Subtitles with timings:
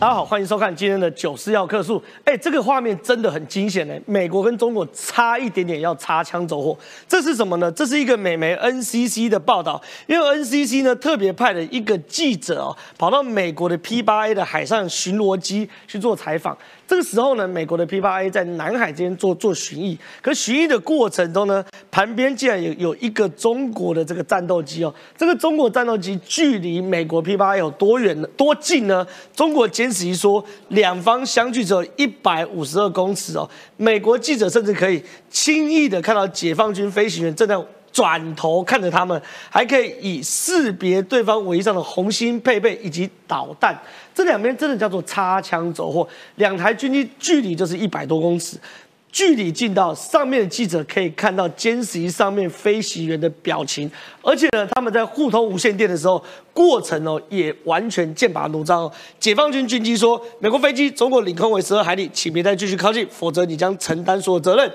[0.00, 2.02] 大家好，欢迎收看今天的九四要客数。
[2.24, 6.76] 哎，这个画面真的很惊险呢，美国跟中国差一点点要擦枪走火。
[7.06, 7.70] 这是什么呢？
[7.70, 16.58] 这是一个美媒 NCC 的报道，因为 NCC 呢特别派了一个记者哦，跑到美国的 P8A 的海上巡逻机去做采访。
[16.86, 28.28] 这个时候呢，美国的 P8A 在南海这边做做巡弋，可巡弋的过程中呢，旁边竟然有有一个中国的这个战斗机哦，这个中国战斗机距离美国 P8A 有多远呢？
[28.36, 29.06] 多近呢？
[29.34, 33.48] 中国坚持一说，两方相距只有一百五十二公尺哦。
[33.76, 37.56] 美国记者甚至可以轻易的看到解放军飞行员正在。
[37.94, 43.72] 转头看着他们，还可以以识别对方尾上的红心配备以及导弹，
[44.14, 46.06] 这两边真的叫做擦枪走火。
[46.36, 48.56] 两台军机距离就是一百多公尺，
[49.10, 53.90] 距离近到上面的记者可以看到歼十一上面飞行员的表情，
[54.22, 58.92] 而且呢，他们在互通无线电的时候，过程哦也完全剑拔弩张哦。
[59.18, 64.70] 解放军军机说：“美国飞机中国领空为十二海里，请别再继续靠近，否则你将承担所有责任。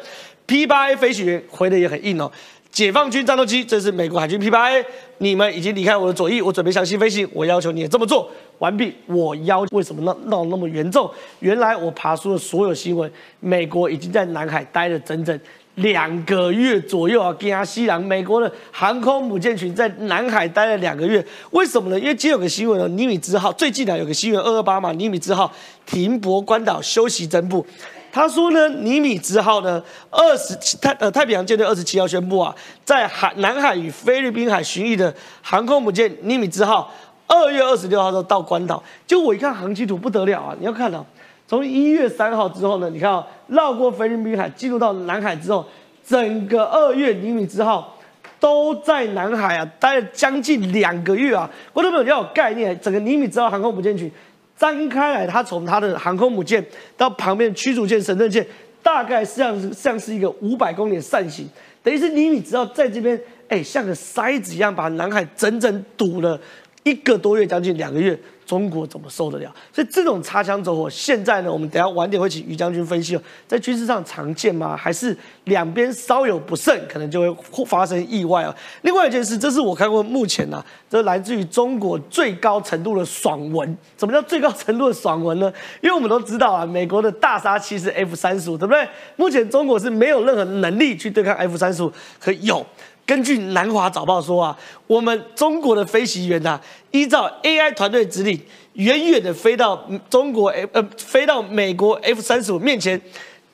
[0.47, 2.31] ”P8A 飞行员回的也很硬哦。
[2.71, 4.85] 解放军战斗机，这是美国海军 P8A，
[5.17, 8.29] 你们已经离开我的左翼，我准备向西飞行，我要求你也这么做。
[8.59, 11.09] 完毕，我要为什么闹闹那么严重？
[11.39, 15.37] 原来我爬出了所有新闻，美国已经在南海待了整整
[15.75, 17.33] 两个月左右啊！
[17.39, 21.99] 跟阿西郎，美国的航空母舰群在南海待了两个月，为什么呢？
[21.99, 25.51] 因为今天有个新闻哦，尼米兹号最近呢有个新闻，二二八嘛，尼米兹号
[25.85, 27.65] 停泊关岛休息增补。
[28.11, 36.91] 他说呢，尼米兹号呢，二十太呃太平洋舰队二十七号宣布啊，在海南海与菲律宾海巡弋的航空母舰尼米兹号，
[37.27, 38.81] 二月二十六号候到关岛。
[39.05, 40.55] 就我一看航机图不得了啊！
[40.59, 41.05] 你要看到，
[41.47, 45.65] 从一月三号之后呢，你看啊，绕过菲律宾海进入到南海之后，
[46.05, 47.95] 整个二月尼米兹号
[48.39, 51.49] 都在南海啊待了将近两个月啊。
[51.71, 54.11] 观众朋友要有概念，整个尼米兹号航空母舰群。
[54.59, 56.63] 张开来，它从它的航空母舰
[56.97, 58.45] 到旁边驱逐舰、神盾舰，
[58.83, 61.47] 大概像像是一个五百公里的扇形，
[61.81, 66.37] 等于是你你知道在这边，哎，像个筛子一样把南海整整堵了
[66.83, 68.19] 一个多月，将近两个月。
[68.49, 69.53] 中国怎么受得了？
[69.71, 74.75] 所以这种擦枪走火，现在呢，我们等下晚点会请于将军分析哦，在军事上常见吗？
[74.75, 78.55] 还是两边稍有不慎，可能就会发生意外啊？
[78.81, 83.77] 另外一件事，这是我看过目前呢，这来自于中国最高程度的爽文。
[83.99, 85.53] 什么叫最高程度的爽文呢？
[85.81, 88.87] 因为我们都知道啊，美国的大杀器是 F 三十五，对不对？
[89.15, 92.65] 目前中国是没有任何能力去对抗 F 三十五，可有。
[93.09, 94.55] 根据南华早报说啊，
[94.85, 96.61] 我们中国的飞行员呐，
[96.91, 98.39] 依照 AI 团队指令，
[98.73, 103.01] 远远的飞到中国 F 呃，飞到美国 F 三十五面前，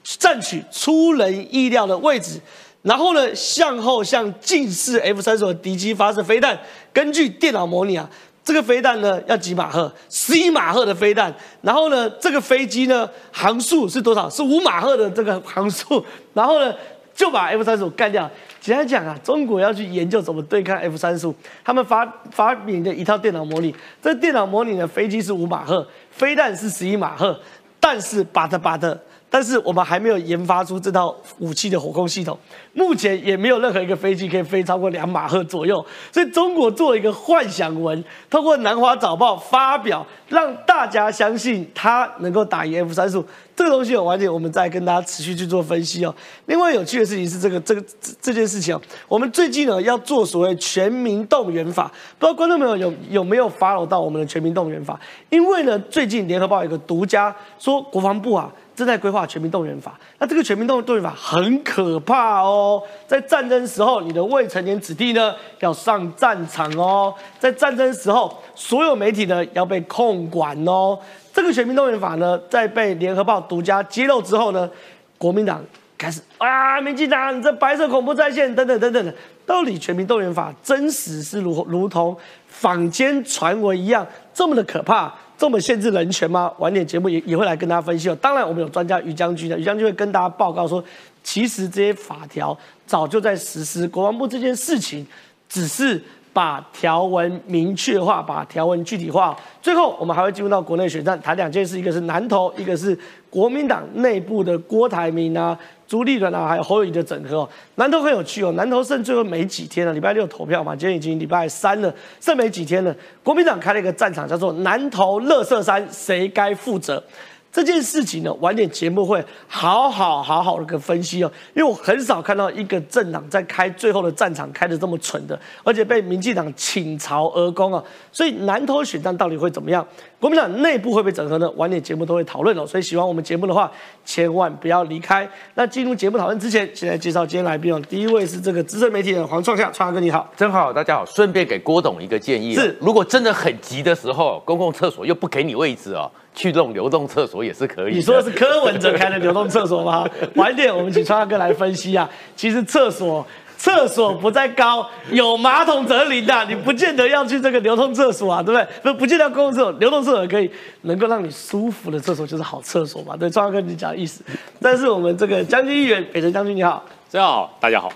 [0.04, 2.38] 占取出人意料的位置，
[2.82, 6.60] 然后呢，向后向近似 F 三十五敌机发射飞弹。
[6.92, 8.10] 根据电脑模拟啊，
[8.44, 9.90] 这个飞弹呢要几马赫？
[10.10, 11.34] 十一马赫的飞弹。
[11.62, 14.30] 然后呢，这个飞机呢航速是多少？
[14.30, 16.06] 是五马赫的这个航速。
[16.34, 16.76] 然后呢，
[17.16, 18.30] 就把 F 三十五干掉。
[18.66, 23.76] 简单讲啊，中国要去研究怎么对抗 F 三十五，他们发发明的一套电脑模拟。
[24.02, 27.40] 这电脑模拟的飞机是五马赫，飞弹是十一马赫，
[27.80, 29.00] 但是巴特巴特。
[29.36, 32.40] 但是我们还没有研发出这套武器的火控系统，
[32.72, 35.86] 目前也没有任何一个飞机可以飞超过两马赫左右。
[36.10, 43.26] 所以中国做了一个幻想文，通过南华早报发表，让大家相信它能够打赢 F 三十五。
[43.54, 46.16] 这个东西有完全，我们再跟大家持续去做分析哦。
[46.46, 47.84] 另外有趣的事情是这个这个
[48.22, 54.98] 这件事情哦，我们最近呢要做所谓全民动员法，不知道观众朋友有有没有 follow 到我们的全民动员法？
[55.30, 58.50] 因为呢，最近联合报有个独家说国防部啊。
[58.76, 62.82] 正在规划全民动员法，那这个全民动动员法很可怕哦。
[63.08, 67.14] 在战争时候，你的未成年子弟呢要上战场哦。
[67.40, 71.00] 在战争时候，所有媒体呢要被控管哦。
[71.34, 74.70] 这个全民动员法呢，在被联合报独家揭露之后呢，
[75.18, 75.64] 国民党
[75.98, 79.14] 开始啊，民进党这白色恐怖在线等等等等的。
[79.46, 85.14] 到底全民动员法真实是如如同坊间传闻一样这么的可怕？
[85.38, 86.52] 这么限制人权吗？
[86.60, 88.16] 晚点节目也也会来跟大家分析哦。
[88.22, 90.84] 当然，我们有专家于将军的，于将军会跟大家报告说，
[91.24, 93.88] 其实这些法条早就在实施。
[93.88, 95.06] 国防部这件事情
[95.50, 96.02] 只是
[96.32, 99.38] 把条文明确化，把条文具体化。
[99.62, 102.98] 最后，我们还会进入到国内选战，谈两件事，一个是南投，一个是
[103.30, 105.58] 国民党内部的郭台铭啊。
[105.88, 112.96] 朱立伦啊，还有侯友谊的整合，南投很有趣哦，南投剩最后没几天了，礼拜六投票嘛，今天已经礼拜三了，剩没几天了。
[113.24, 117.04] 国民党开了一个战场，叫做南投乐色山，谁该负责？
[117.52, 127.82] 这件事情呢，晚点节目会好好好好的个分析哦，因为我很少看到一个政党在开最后的战场开的这么蠢的，而且被民进党倾巢而攻啊，
[128.12, 129.88] 所以南投选战到底会怎么样？
[130.26, 131.48] 国民党内部会不会整合呢？
[131.52, 133.72] 晚点节目都会讨论哦，所以喜欢我们节目的话，
[134.04, 135.30] 千万不要离开。
[135.54, 146.10] 那进入节目讨论之前，先来介绍今天来宾哦，第一位是这个资深媒体人黄创夏，创夏哥你好，真好，大家好，顺便给郭董一个建议，是如果真的很急的时候，公共厕所又不给你位置哦。
[146.34, 147.94] 去这种流动厕所也是可以。
[147.94, 150.06] 你说的是柯文哲开的流动厕所吗？
[150.36, 152.10] 晚点我们请川大哥来分析啊。
[152.36, 153.26] 其实厕所
[153.66, 158.94] 厕所不在高， 有马桶则灵的，你不见得要去这个流通厕所啊，对不对？
[158.94, 160.48] 不不见得公共厕所，流动厕所可以
[160.82, 163.18] 能够让你舒服的厕所就是好厕所嘛。
[163.18, 164.24] 对，庄大哥你讲的意思。
[164.62, 167.92] 但是我们这个将军议员北辰将军你好，大家好，大家好。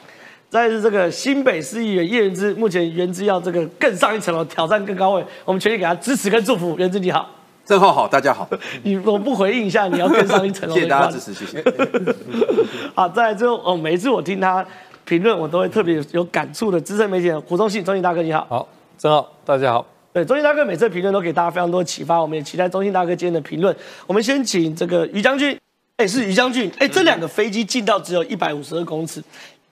[0.49, 6.75] 再是这个新北市议员叶元之，目前元之要这个更上一层楼，挑战更高位，我们全力给他支持跟祝福。
[6.79, 7.29] 元之你好。
[7.63, 8.49] 郑浩好，大家好。
[8.81, 10.73] 你我不回应一下，你要更上一层楼。
[10.73, 11.63] 谢谢大家支持，谢谢。
[12.95, 14.65] 好，再来之后，哦，每一次我听他
[15.09, 16.79] 评论，我都会特别有感触的。
[16.79, 18.45] 资深媒体人胡忠信，中信大哥你好。
[18.47, 19.83] 好，郑浩，大家好。
[20.13, 23.75] 对，中信大哥每次评论都给大家非常多启发，我们也期待中信大哥今天的评论。
[24.05, 25.57] 我们先请这个于将军，
[25.97, 29.19] 哎，是于将军，哎，这两个飞机近到只有一百五十二公尺，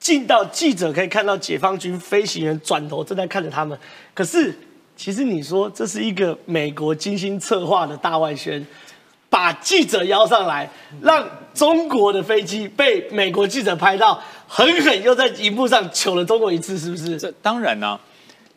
[0.00, 3.78] 近到记者可以看到解放军飞行员转头正在看着他们，
[4.12, 4.52] 可是。
[4.96, 8.66] 其实你说这是一个美国精心策划的大外宣，
[9.30, 10.68] 把记者邀上来，
[11.00, 11.24] 让
[11.58, 17.18] 中国的飞机被美国记者拍到，狠狠又在荧幕上糗了中国一次，是不是？
[17.18, 17.98] 这当然呢。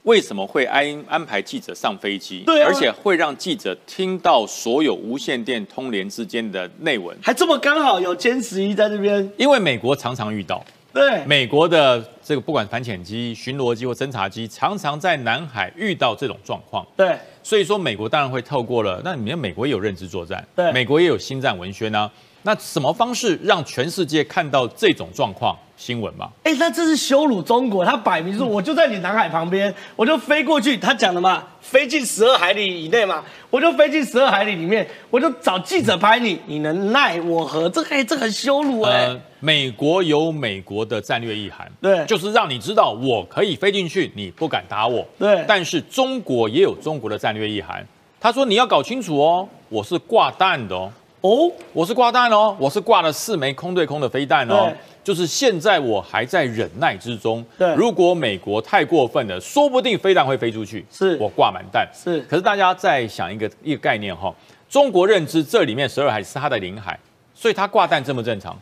[0.03, 2.39] 为什么会安安排记者上飞机？
[2.43, 9.31] 对，而且会让记者听到所有无线电通联之间的内文，还这么刚好有歼十一在这边？
[9.37, 10.63] 因为美国常常遇到。
[10.91, 16.83] 对，美国的这个不管反潜机、巡逻机或侦察机，常常在南海遇到这种状况。
[16.97, 18.99] 对，所以说美国当然会透过了。
[19.05, 22.09] 那你看，美国也有认知作战，对，美国也有星战文宣呢。
[22.43, 26.29] 那什么方式让全世界看到这种状况新闻吗？
[26.43, 27.85] 哎，那这是羞辱中国。
[27.85, 30.77] 他摆明说，我就在你南海旁边， 我就飞过去。
[30.77, 37.69] 他讲的嘛，飞进十二海里以内嘛，我就飞进十二海里里面，我就找记者拍你，你能奈我何？
[37.69, 39.15] 这哎，这很羞辱哎。
[39.39, 45.03] 美国有美国的战略意涵，对，就是让你知道我可以飞进去，你不敢打我。
[45.17, 47.83] 对，但是中国也有中国的战略意涵。
[48.19, 50.91] 他说你要搞清楚哦，我是挂弹的哦。
[51.21, 54.73] 哦，我是挂弹哦，我是挂了四枚空对空的飞弹哦，
[55.03, 57.45] 就是现在我还在忍耐之中。
[57.59, 60.83] 对，如果美国太过分了，说不定飞弹会飞出去。
[60.91, 61.87] 是，我挂满弹。
[61.93, 64.33] 是，可是大家再想一个一个概念哈，
[64.67, 66.99] 中国认知这里面十二海是它的领海，
[67.35, 68.57] 所以它挂弹正不正常？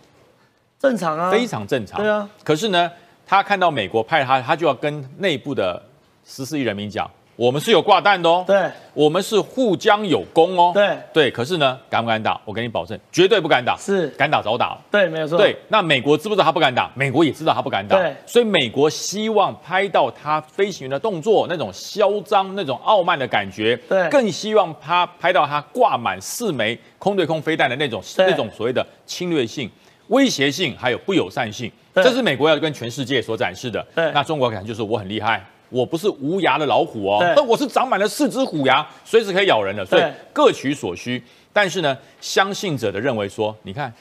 [0.78, 2.02] 正常啊，非常正常。
[2.02, 2.92] 对啊，可是呢，
[3.26, 5.82] 他看到美国派他，他就要跟内部的
[6.26, 7.10] 十四亿人民讲。
[7.40, 11.32] 我们是有挂弹的哦，对，我们是互将有功哦，对对。
[11.32, 12.38] 可是呢，敢不敢打？
[12.44, 13.78] 我跟你保证，绝对不敢打。
[13.78, 14.78] 是，敢打早打。
[14.92, 15.38] 对，没有错。
[15.38, 16.92] 对，那美国知不知道他不敢打？
[16.96, 17.98] 美国也知道他不敢打。
[17.98, 23.74] 对，所以美国希望拍到他飞行员的动作，那种嚣张、那种傲慢的感觉。
[23.88, 29.72] 对，更希望他拍到他挂满四枚空对空飞弹的那种那种所谓的侵略性、
[30.10, 31.72] 威胁性，还有不友善性。
[31.96, 33.82] 这是美国要跟全世界所展示的。
[33.96, 35.42] 对，那中国可能就是我很厉害。
[35.70, 41.22] 我不是无牙的老虎哦，那我是长满了四只虎牙，随时可以咬人的，所以各取所需。
[41.52, 43.92] 但是呢，相信者的认为说，你看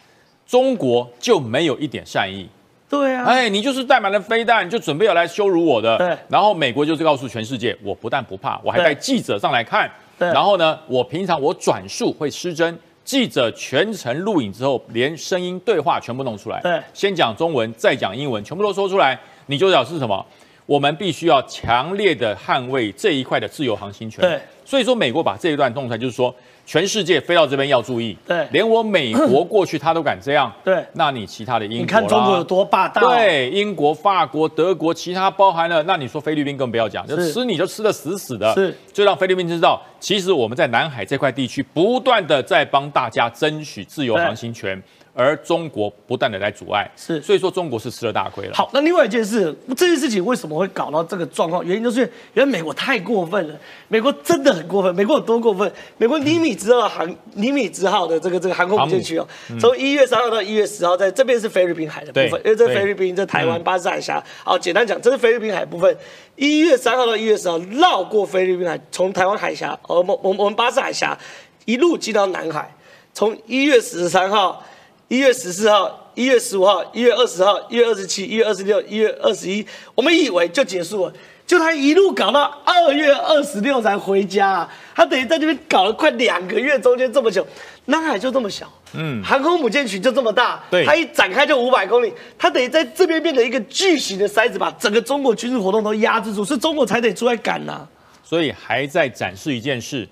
[0.46, 2.48] 中国就没有一点善意，
[2.88, 5.96] 对啊，哎，你就是带满了飞弹，就准备要来羞辱我的。
[5.98, 9.90] 对，然后美国就是告诉全世界，我不但不怕，我还带记者上来看。
[10.18, 16.60] 对，然后呢，我平常我转述会失真，记者全程录影之后，连声音对话全部弄出来。
[16.60, 20.24] 对，先讲中文，再讲英文，全部都说出来，你就表示什么？
[20.68, 24.20] 我们必须要强烈的捍卫这一块的自由航行权。
[24.20, 26.32] 对，所以说美国把这一段弄出来，就是说
[26.66, 28.14] 全世界飞到这边要注意。
[28.26, 30.52] 对，连我美国过去他都敢这样。
[30.62, 33.00] 对，那你其他的英国，你看中国有多霸道？
[33.08, 38.52] 对，英国、法国、德国，其他包含了，那你说菲律宾更不要讲，就吃你就吃的死死的。
[38.52, 44.78] 是，就让菲律宾知道，其实我们在南海这块地区不断的在帮大家争取自由航行权。
[45.18, 48.54] 而中国不断的来阻碍，是，所以说中国是吃了大亏了。
[48.54, 51.64] 好，那另外一件事，这件事情为什么会搞到这个状况？
[51.66, 52.02] 原因就是
[52.34, 53.58] 原来美国太过分了，
[53.88, 54.94] 美国真的很过分。
[54.94, 55.68] 美国有多过分？
[55.96, 59.26] 美国尼米兹号航尼米兹号的这个这个航空母舰区哦，
[59.58, 64.22] 从一月三号到一月十号，在这边是菲律宾海的部分，因为这菲律宾在台湾巴士海峡。
[64.44, 65.96] 好，简单讲，这是菲律宾海部分。
[66.36, 71.18] 一月三号到一月十号，绕过菲律宾海，从台湾海峡，我们我们我们巴士海峡
[71.64, 72.72] 一路进到南海，
[73.12, 74.62] 从一月十三号。
[75.08, 81.12] 一月十四号、一月十五号、一月二十号、一月二十七、一月二十六、一月二十一，我们以为就结束了，
[81.46, 87.46] 就他一路搞到二月二十六才回家，他等于在这边搞了快两个月，中间这么久，
[87.86, 97.88] 南海就这么小，嗯，航空母舰群就这么大，对，它一展开就五百公里，它等于在这边变成一个巨型的筛子，把整个中国军事活动都压制住，是中国才得出来赶呐。
[98.22, 100.06] 所以还在展示一件事，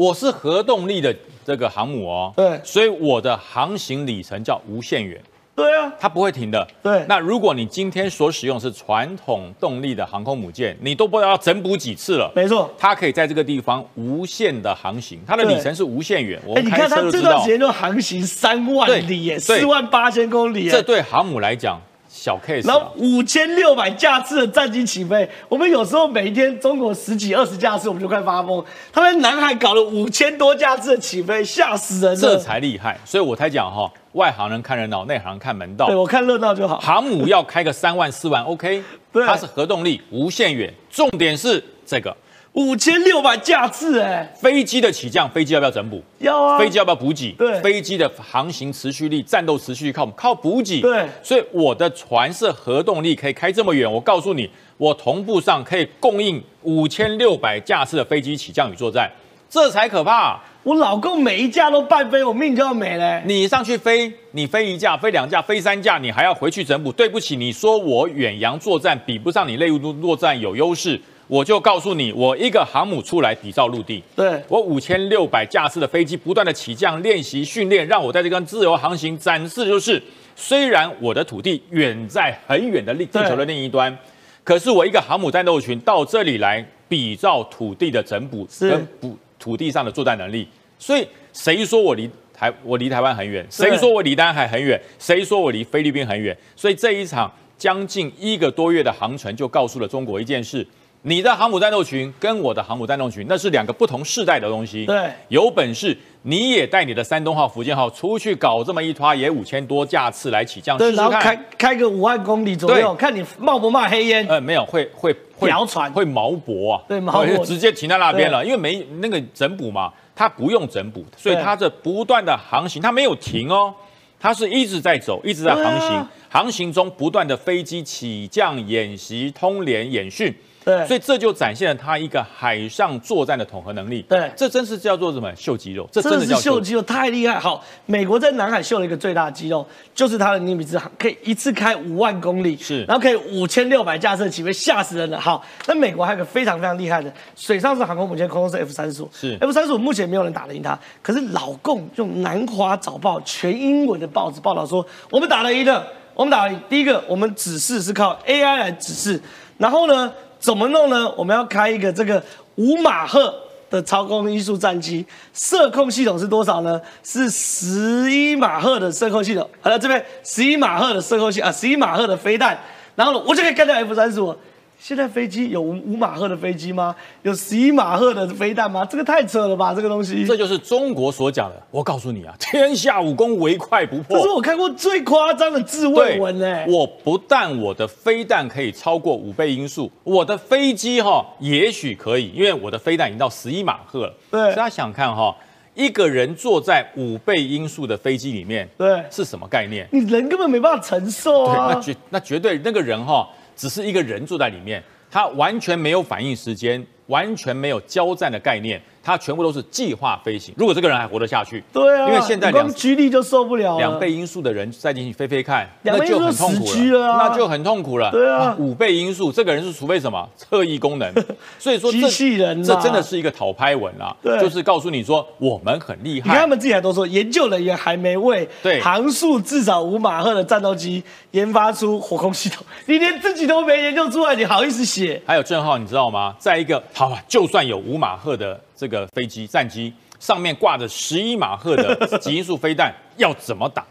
[0.00, 1.14] 我是核动力的
[1.44, 5.20] 这个航母哦，对，所以我的航行里程叫无限远。
[5.54, 6.66] 对啊，它不会停的。
[6.82, 12.32] 对，那如果你今天所使用是传统动力的航空母舰，你都不知道要整补几次了。
[12.34, 16.40] 没错，它可以在这个地方无限的航行，它的里程是无限远。
[16.56, 20.70] 哎，你看它这段时间就航行三万里耶，四万八千公里。
[20.70, 21.78] 这对航母来讲。
[22.12, 28.62] 小 case，然后五千六百架次的战机起飞，我们有时候每一天中国十几二十架次，我们就快发疯。
[28.92, 32.20] 他们南海搞了五千多架次的起飞，吓死人了。
[32.20, 35.86] 这才厉害，所以我才讲哈，外行人看热闹，内行人看门道。
[35.86, 36.80] 对我看热闹就好。
[36.80, 38.82] 航母要开个三万四万，OK，
[39.14, 42.14] 它是核动力，无限远，重点是这个。
[42.54, 46.02] 五千六百架次，哎，飞机的起降，飞机要不要整补？
[46.18, 46.58] 要啊。
[46.58, 47.30] 飞机要不要补给？
[47.38, 47.60] 对。
[47.60, 50.80] 飞机的航行持续力、战斗持续力靠靠补给。
[50.80, 51.06] 对。
[51.22, 53.90] 所以我的船是核动力，可以开这么远。
[53.90, 59.08] 我告诉你，我同步上可以供应五千六百架次的飞机起降与作战，
[59.48, 60.40] 这才可怕。
[60.64, 63.22] 我老公每一架都半飞，我命就要没了。
[63.26, 66.90] 你上去飞，你飞一架、飞两架、飞三架，你还要回去整补。
[66.90, 71.00] 对不起，你说我远洋作战比不上你内陆作战有优势。
[71.30, 80.02] 我就告诉你，我一个航母出来比照陆地，对我五千六百架次的飞机不断的起降练习训练，让我在这个自由航行展示就是，
[80.34, 83.96] 虽然我的土地远在很远的地球的另一端，
[84.42, 90.48] 可是我一个航母战斗群到这里来比照土地的整补跟补土地上的作战能力，
[90.80, 93.46] 所以谁说我离台我离台湾很远？
[93.48, 94.80] 谁说我离南海很远？
[94.98, 96.36] 谁说我离菲律宾很远？
[96.56, 100.66] 所以这一场将近一个多月的航程就告诉了中国一件事。
[101.02, 104.84] 你的航母战斗群跟我的航母战斗群，那是两个不同世代的东西。
[104.84, 114.26] 对，有本事你也带你的山东号、福建号出去搞这么一拖，也五千多架次来起降，对，然后开开个五万公里左右，看你冒不冒黑烟。
[114.28, 123.74] 呃，没有，会会会摇船，会毛博啊，对，毛博直接停在那边了，因为没那个整补嘛，它不用整补，所以它这不断的航行，它没有停哦，
[124.18, 130.30] 它是一直在走，一直在航行，航行中不断的飞机起降演习、通联演训。
[130.70, 134.02] 对，所以这就展现了他一个海上作战的统合能力。
[134.02, 135.88] 对，这真是叫做什么秀肌肉？
[135.90, 137.38] 这真的是秀肌肉，太厉害。
[137.38, 145.20] 好，美国在南海秀了一个最大的肌肉，就是它的尼米兹航可以一次开五万公里，是，然后可以五千六百架次起飞，吓死人了。
[145.20, 150.78] 好，那美国还有个非常非常厉害的水上是航空母舰，空中是 F 三十五，是 F 三十五，目前没有人打得赢它。
[151.02, 155.84] 可是老共用南华早报全英文的报纸报道说，我们打了赢了，
[156.14, 156.48] 我们打。
[156.68, 159.20] 第一个，我们指示是靠 AI 来指示，
[159.58, 160.12] 然后呢？
[160.40, 161.08] 怎么弄呢？
[161.16, 162.20] 我们要开一个这个
[162.56, 163.32] 五马赫
[163.70, 166.80] 的超高音速战机，射控系统是多少呢？
[167.04, 169.48] 是十一马赫的射控系统。
[169.60, 172.58] 好了，这边十一马赫的射控系啊，十一马赫的飞弹，
[172.96, 174.34] 然后呢，我就可以干掉 F 三十五。
[174.80, 176.96] 现在飞机有五五马赫的飞机吗？
[177.20, 178.82] 有十一马赫的飞弹吗？
[178.82, 179.74] 这个太扯了吧！
[179.74, 181.62] 这个东西，这就是中国所讲的。
[181.70, 184.16] 我告诉你啊，天下武功唯快不破。
[184.16, 186.64] 这是我看过最夸张的自卫文哎！
[186.66, 194.14] 我不但我的飞弹可以超过五倍音速，我的飞机哈也许可以，因为我的飞弹已经到十一马赫了。
[194.30, 195.36] 对，大家想看哈，
[195.74, 199.86] 一个人坐在五倍音速的飞机里面，对，是什么概念？
[199.92, 201.72] 你人根本没办法承受啊！
[201.74, 203.28] 那绝那绝对那个人哈。
[203.60, 208.80] 只是一个人住在里面，他完全没有反应时间，完全没有交战的概念。
[209.10, 210.54] 它全部都是计划飞行。
[210.56, 218.10] 如果这个人还活得下去，对啊，因为现在两居力就受不了，两倍音速的人再进去飞飞看，那就很痛苦了，那就很痛苦了。
[218.10, 221.12] 对啊，五倍音速，这个人是除非什么特异功能，
[221.58, 226.28] 所以说机器人，这真的是一个讨拍文啊，对，就是告诉你说我们很厉害。
[226.28, 231.02] 你看他们自己还都说，研究人员还没为对航速至少五马赫的战斗机
[231.32, 235.20] 研发出火控系统， 你连自己都没研究出来，你好意思写？
[235.26, 236.34] 还有郑浩，你知道吗？
[236.38, 238.60] 在一个好吧，就算有五马赫的。
[238.80, 243.84] 这个飞机战机上面挂着十一马赫的 极音速飞弹，要怎么打？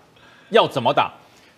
[0.50, 1.12] 要怎么打？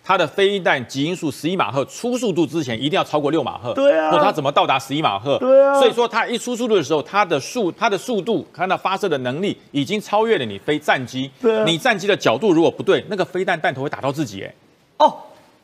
[0.04, 3.72] 它的飞弹极音速十一马赫出速度之前一定要超过六马赫。
[3.72, 4.10] 对啊。
[4.10, 5.38] 或它怎么到达十一马赫？
[5.38, 5.78] 对啊。
[5.78, 11.30] 所以说它一出速度的时候，它的速它的速度，它的发射的能力已经超越了你飞战机。
[11.40, 11.64] 对。
[11.64, 14.42] 你战机的角度如果不对，那个飞弹弹头会打到自己。
[14.42, 14.54] 哎。
[14.98, 15.16] 哦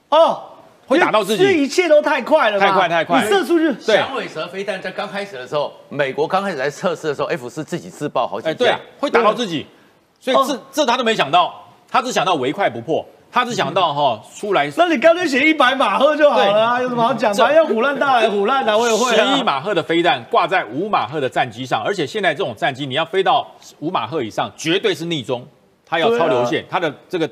[0.09, 0.43] 哦。
[0.89, 3.23] 会打到自己，这一切都太快了，太快太快！
[3.23, 9.67] 你射出去，响尾蛇飞弹在刚开始的时候，美国刚开始在测试的时候，F 四自己自爆好几架，会打到自己，
[10.19, 11.55] 所以这这他都没想到，
[11.91, 13.05] 他只想到唯快不破。
[13.31, 14.73] 他只想到哈出来。
[14.75, 17.33] 那你干脆写一百马赫就好了啊，有什么好讲？
[17.35, 19.15] 反正要虎烂大来虎烂的，我也会。
[19.15, 23.47] 十一马赫的飞弹挂在五马赫的战机上，而且现在这种战机你要飞到
[23.81, 25.47] 五马赫以上，绝对是逆中，
[25.85, 27.29] 它要超流线，它的这个。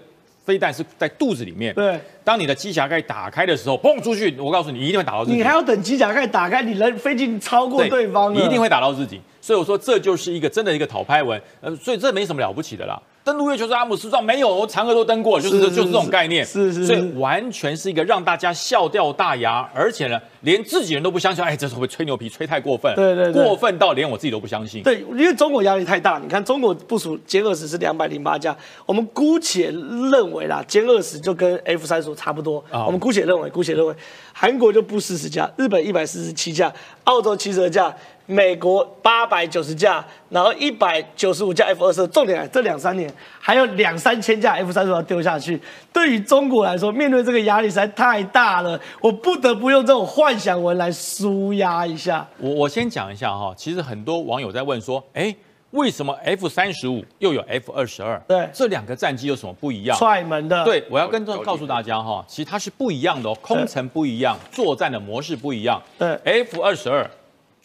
[0.46, 1.74] 飞弹是在肚子里面。
[1.74, 5.36] 对，当你的机甲盖打开的时候，蹦出去，我告诉你，一定会打到自己。
[5.36, 9.20] 你还要等机甲盖打开，你人飞机超过对方，你一定会打到自己。
[9.40, 11.40] 所以我说，这就是一个真的一个讨拍文。
[11.60, 13.00] 呃，所以这没什么了不起的啦。
[13.26, 22.94] 登陆月球是阿姆斯壮没有，嫦娥都登过，就是就是这种概念，是是，所以完全是一个让大家笑掉大牙，而且呢，连自己人都不相信，哎，这是会吹牛皮，吹太过分？
[22.94, 24.80] 对对，过分到连我自己都不相信。
[24.84, 28.56] 对，因为中国压力太大，你看中国部署歼二十是两百零八架，
[28.86, 33.92] 我们姑且认为啦，歼二十就跟 F 三十五差不多，我们姑且认为，姑且认为，
[34.32, 37.92] 韩国就不四十架，日本一百四十七架，澳洲七十二架。
[38.26, 45.60] 美国八百九十架，然后一百九十五架 F 二十，重点这两三年还有两三千架 F 三十要丢下去。
[45.92, 52.26] 对于中国来说，面对这个压力实在太大了，我不得不用这种幻想文来舒压一下。
[52.38, 55.34] 我我先讲一下哈，其实很多网友在问说，哎，
[55.70, 58.20] 为什么 F 三十五又有 F 二十二？
[58.26, 59.96] 对，这两个战机有什么不一样？
[59.96, 60.64] 踹门的。
[60.64, 65.80] 对，我要跟众告诉大家哈，其实它是不一样的哦，空层不一样，作战的模式不一样。
[65.96, 67.08] 对，F 二十二。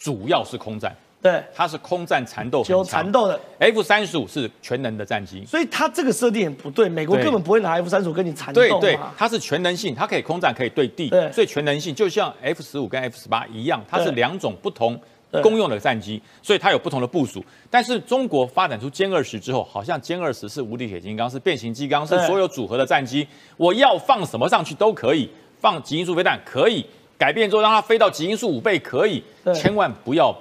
[0.02, 0.92] 主要是空战，
[1.22, 3.38] 对，它是空战缠斗，有缠斗的。
[3.60, 6.88] F 三十五是全能的战机，所以它这个设定也不对。
[6.88, 14.98] 美国根本不会拿 F 三十五跟你缠斗对对，它是全能性，它可以空战，可以对地，所以全能性就像 F 十五跟 F 十八一样，它是两种不同
[15.40, 17.44] 公用的战机，所以它有不同的部署。
[17.70, 23.24] 但是中国发展出歼二十之后，好像歼二十是无敌铁金刚，是变形金刚，是所有组合的战机，
[23.56, 25.30] 我要放什么上去都可以，
[25.60, 26.84] 放极音速飞弹可以，
[27.22, 29.22] 改变之后让它飞到极音速五倍可以，
[29.54, 30.36] 千万不要。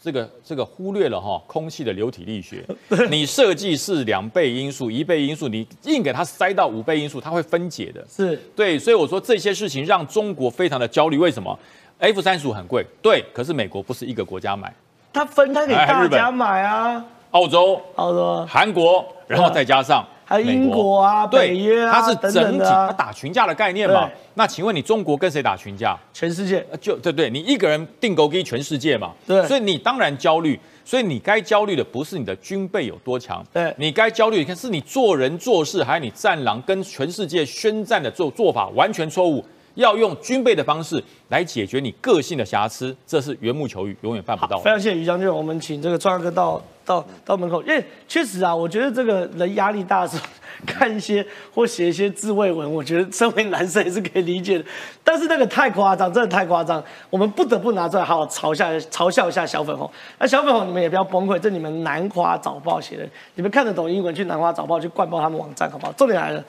[0.00, 2.64] 这个这个忽略了哈空气的流体力学，
[3.10, 8.06] 你设计是两倍音速、一倍音速，你硬给它塞到五倍音速，它会分解的。
[8.08, 11.18] 是对，所以我说这些事情让中国非常的焦虑。
[11.18, 11.58] 为什么
[11.98, 14.72] ？F 三十五很贵，对，可是美国不是一个国家买，
[15.12, 20.06] 它分开给大家买啊，澳洲、澳洲、韩国，然后再加上。
[20.26, 24.08] 还有英国啊，北约啊，它是整体，它打群架的概念嘛。
[24.34, 25.98] 那请问你中国跟谁打群架？
[26.14, 26.64] 全世界。
[26.80, 29.10] 就对对，你一个人定勾给全世界嘛。
[29.26, 29.44] 对。
[29.46, 39.44] 所以你当然焦虑，所以你该焦虑的不是你的军备有多强，对你该焦虑，你看是你做人做事，还有你战狼跟全世界宣战的做做法完全错误。
[39.74, 44.58] 要用军备的方式来解决你个性的瑕疵，这是缘木求鱼，永远办不到。
[44.58, 50.22] 非常谢谢于将军，我们请这个川哥到到到门口，因为确实啊，我觉得这个人压力大的时候，
[50.64, 54.64] 看一些或写一些自慰文，我觉得身为男生也是可以理解的。
[55.02, 59.90] 但是那个太夸张，真的太夸张，我们不得不拿出来好好嘲笑嘲笑一下小粉红。
[60.18, 65.92] 那小粉红你们也不要崩溃，这你们南华早报写的，你们看得懂英文去南华早报去灌爆他们网站好不好？
[65.92, 66.44] 重点来了，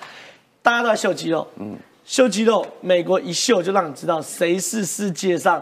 [0.62, 1.76] 大家都在秀肌肉，嗯。
[2.06, 5.62] 秀肌肉，美国一秀就让你知道谁是世界上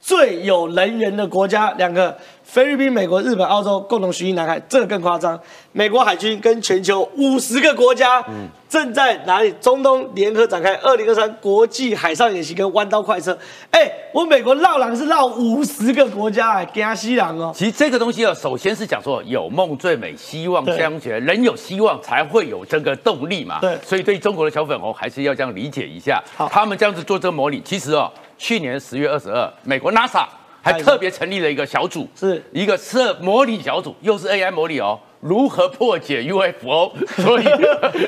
[0.00, 1.72] 最有能源的国家。
[1.72, 2.16] 两个。
[2.50, 5.38] 菲律宾、美国、日本、澳洲共同巡弋南海，这个更夸张。
[5.70, 8.20] 美国海军跟全球五十个国家
[8.68, 9.54] 正在哪里？
[9.60, 13.38] 中东联合展开二零二三国际海上演习跟弯刀快车。
[13.70, 17.52] 哎，我美国绕狼是绕五十个国家哎，加西狼哦。
[17.54, 23.60] 其实这个东西啊，首先是讲说有梦最美，希望相随，人有希望才会有这个动力嘛。
[23.60, 26.20] 对，所以对中国的小粉红还是要这样理解一下。
[26.36, 30.26] 好他们这样子做这个模拟，其实哦，去年十月二十二，美国 NASA。
[30.62, 34.98] 还特别成立了一个小组，是一个设模拟小组，又是 AI 模拟哦。
[35.20, 36.92] 如何破解 UFO？
[37.16, 37.44] 所以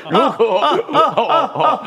[0.09, 0.61] 如果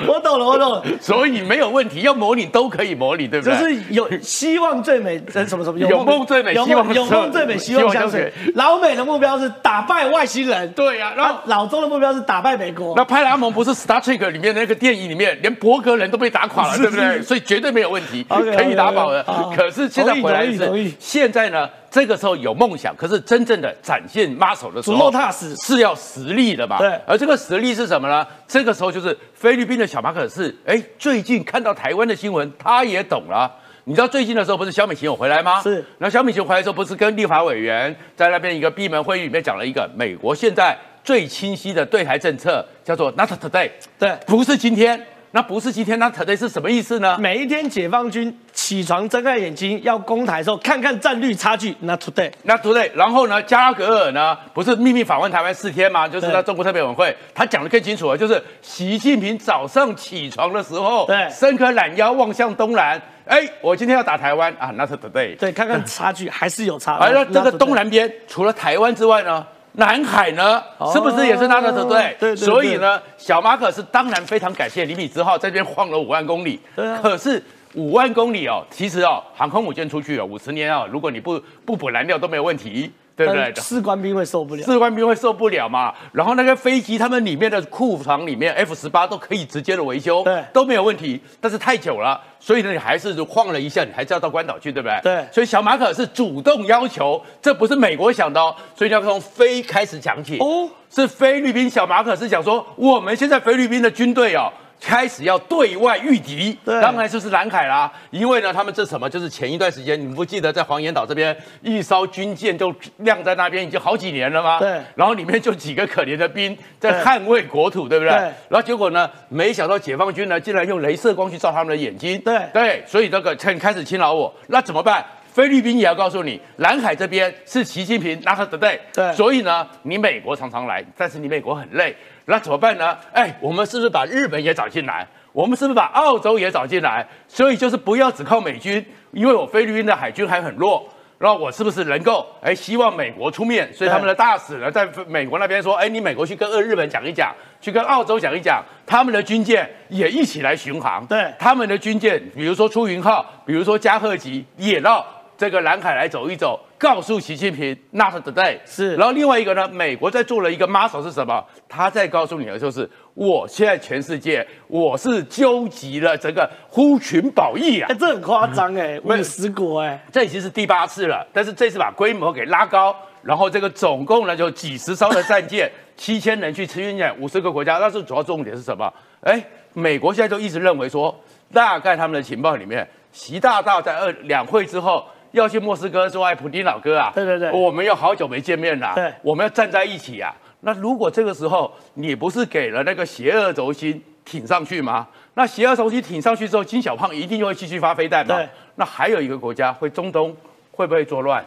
[0.06, 0.82] 我懂了，我懂了。
[1.00, 3.58] 所以没有问题，要模拟都可以模拟，对不对？
[3.58, 8.32] 就是有希望最美，什么什么 有梦最美，希望有梦最美， 希望相随。
[8.54, 11.12] 老美的目标是打败外星人，对呀。
[11.16, 12.94] 然后老周的目标是打败美国。
[12.96, 17.20] 那派拉蒙不是 Star Trek 里面那个电影里面，连伯格人都被打垮了，对不对？
[17.22, 19.24] 所以绝对没有问题，可以打保的。
[19.56, 21.68] 可是现在回来是现在呢？
[21.96, 26.76] 这个时候有梦想，可是真正的展现 muscle 的时候，踏实是要实力的嘛？
[26.76, 26.90] 对。
[27.06, 28.26] 而这个实力是什么呢？
[28.46, 33.50] 这个时候就是菲律宾的小马可是，哎，最近看到台湾的新闻，他也懂了。
[33.85, 35.62] 你知道最近的时候不是小美琴有回来吗？
[35.62, 35.82] 是。
[35.96, 43.70] 那小美琴回来的时候，不是跟立法委员在那边一个闭门会议里面讲了一个美国现在最清晰的对台政策，叫做 Not Today。
[43.98, 45.02] 对，不是今天。
[45.32, 47.18] 那不是今天，那 today 是什么意思呢？
[47.18, 51.74] 每一天解放军起床睁开眼睛要攻台的时候，看看战略差距。
[51.80, 56.08] 那 today，那 today，然后呢，加拉格尔呢，不是秘密访问台湾四天吗？
[56.08, 65.36] 就是在中国特别委员会，他讲的更清楚了，就是习近平早上起床的时候，对，伸个懒腰望向东南，哎，我今天要打台湾啊，那是 today。
[65.36, 66.94] 对，看看差距还是有差。
[66.94, 69.46] 而这个东南边除了台湾之外呢？
[69.76, 70.62] 南海呢，
[70.92, 72.16] 是不是也是他的团队？
[72.18, 76.60] 对，所以呢，小马可是当然非常感谢李米之号在这边晃了五万公里。
[77.02, 77.42] 可是
[77.74, 82.90] 五万公里哦，其实哦，航空母舰出去哦，五十年哦，如果你不不补燃料都没有问题。
[83.16, 83.52] 对不对？
[83.57, 85.94] 士官兵会受不了，士官兵会受不了嘛。
[86.12, 91.18] 然后那个飞机，他们里面的库房里面，F 十八都可以直接的维修，对，都没有问题。
[91.40, 95.00] 但是太久了，所以呢，你还是晃了一下，你还是要到关岛去，对不对？
[95.02, 95.26] 对。
[95.33, 98.55] 所以小马可是主动要求，这不是美国想的哦。
[98.74, 104.52] 所以要从飞开始讲起哦，是菲律宾小马可是讲说，我们现在菲律宾的军队哦。
[104.80, 107.92] 开始要对外御敌，当然就是南海啦。
[108.10, 114.58] 因为呢，他们这什么，就是前一段时间，你们不记得在黄岩岛这边一艘军舰就亮在那边，已经好几年了吗？
[114.58, 114.80] 对。
[114.94, 118.12] 然后里面就几个可怜的兵在捍卫国土，对不对？
[118.12, 118.18] 对。
[118.48, 122.20] 然后结果呢，没想到解放军呢，竟然用镭射光去照他们的眼睛。
[122.20, 122.40] 对。
[122.52, 122.84] 对。
[122.86, 125.04] 所以这个趁开始侵扰我，那怎么办？
[125.37, 128.81] 菲律宾也要告诉你，南海这边是习近平拉他的队。
[128.90, 129.12] 对。
[129.12, 131.94] 所以呢，你美国常常来，但是你美国很累。
[132.25, 132.96] 那怎么办呢？
[133.12, 135.07] 哎，我们是不是把日本也找进来？
[135.35, 137.07] 我们是不是把澳洲也找进来？
[137.29, 140.88] 所以就是不要只靠美军，因为我菲律宾的海军还很弱。
[141.18, 143.70] 然后我是不是能够哎，希望美国出面？
[143.75, 151.05] 所以他们的大使呢，在美国那边说：哎，你美国去跟日本讲一讲，去跟澳洲讲一讲，他们的军舰也一起来巡航。
[151.07, 156.61] 对，他们的军舰，比如说出云号，比如说加贺级，也到这个南海来走一走。
[156.79, 158.59] 告诉习近平，not today。
[158.66, 161.42] 是，然后另外一个呢，美国在做了一个 muscle 是什么？
[161.66, 178.92] 他在告诉你的就是，我现在全世界我是纠集了整个呼群保义啊，这很夸张哎，五十国哎，这已经是第八次了，但是这次把规模给拉高，然后这个总共呢就几十艘的战舰， 七千人去支援五十个国家，但是主要重点是什么？
[179.22, 181.18] 哎，美国现在就一直认为说，
[181.55, 185.03] 大概他们的情报里面，习大大在二两会之后。
[185.32, 190.34] 要去莫斯科说：“哎，普丁老哥啊，对对对，我们要好久没见面了，对，我们要站在一起啊。
[190.60, 195.06] 那如果这个时候你不是给了那个邪恶轴心挺上去吗？
[195.34, 198.36] 那邪恶轴心挺上去之后，金小胖一定就会继续发飞弹嘛？
[198.36, 198.48] 对。
[198.76, 200.34] 那还有一个国家会中东
[200.70, 201.44] 会不会作乱？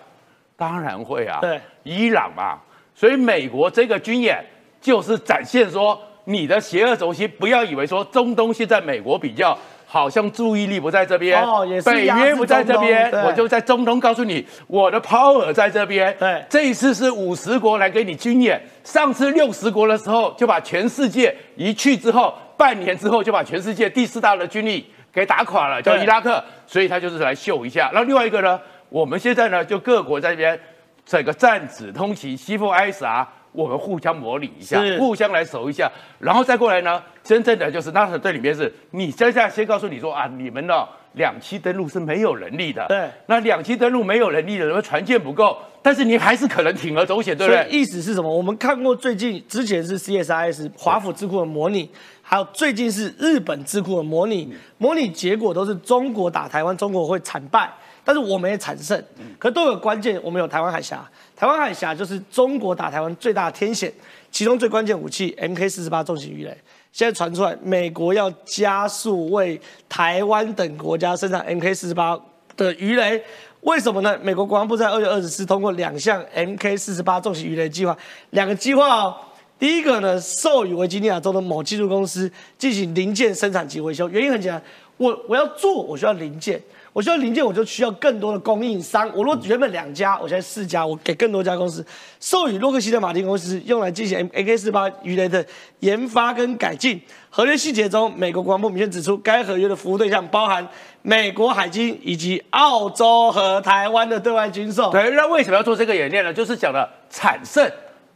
[0.56, 1.40] 当然会啊。
[1.42, 2.60] 对，伊朗嘛。
[2.94, 4.46] 所以美国这个军演
[4.80, 9.58] 就是展现说，你的邪恶轴心不要以为说中东现在美国比较。
[9.92, 16.16] 好像注意力不在这边，哦，也是北约不在这边，我就在中东告诉你，我的 power 在这边。
[16.20, 27.90] 对，这一次是五十国来给你军演，上次六十国的时候就把全世界一去之后，半年之后就把全世界第四大的军力给打垮了，叫伊拉克，所以他就是来秀一下。
[27.92, 30.60] 然后另外一个呢，我们现在呢就各国在这边
[31.04, 33.26] 整个战指通旗，西部 ISR。
[33.52, 37.02] 我们互相模拟一下，互相来守一下，然后再过来呢。
[37.22, 42.84] 真正的就是那这里面是你现在先告诉你说啊，你们的两栖登陆是没有能力的。
[42.88, 47.68] 对，那两栖登陆没有能力的，因为船舰不够，但是你还是可能铤而走险，对不对？
[47.70, 48.36] 意思是什么？
[48.36, 51.88] 我们看过最近之前是 CSIS 华府智库的模拟，
[52.24, 57.70] 还有最近是日本智库的模拟，模拟结果都是中国打台湾，中国会惨败。
[58.04, 59.00] 但是我们也产胜，
[59.38, 60.20] 可都有关键。
[60.24, 61.08] 我们有台湾海峡，
[61.40, 63.90] 台湾海峡就是中国打台湾最大的天险。
[64.30, 66.56] 其中最关键武器 MK 四十八重型鱼雷，
[66.92, 72.20] 现在传出来，美国要加速为台湾等国家生产 MK 四十八
[72.58, 73.24] 的鱼雷。
[73.62, 74.20] 为什么呢？
[74.22, 77.98] 美国国防部在二月二十四通过两项 MK 四十八重型鱼雷计划，
[78.32, 79.16] 两个计划哦。
[79.58, 84.10] 第一个呢，授予维吉尼亚州的某技术公司进行零件生产及维修。
[84.10, 84.62] 原因很简单，
[84.98, 86.62] 我我要做，我需要零件。
[87.00, 89.10] 我需要零件，我就需要更多的供应商。
[89.16, 91.86] 我如果原本两家，我现在四家，我给更多家公司
[92.20, 95.46] 授予洛克希德马丁公司用来进行 M A K 四八鱼雷的
[95.80, 97.02] 研发跟改进。
[97.30, 100.68] 合约细节中，美国国防部明确指出，该合约的服务对象包含
[101.02, 104.92] 美国海军以及澳洲和台湾的对外军售。
[104.92, 106.34] 对，那为什么要做这个演练呢？
[106.34, 107.66] 就是讲了产胜。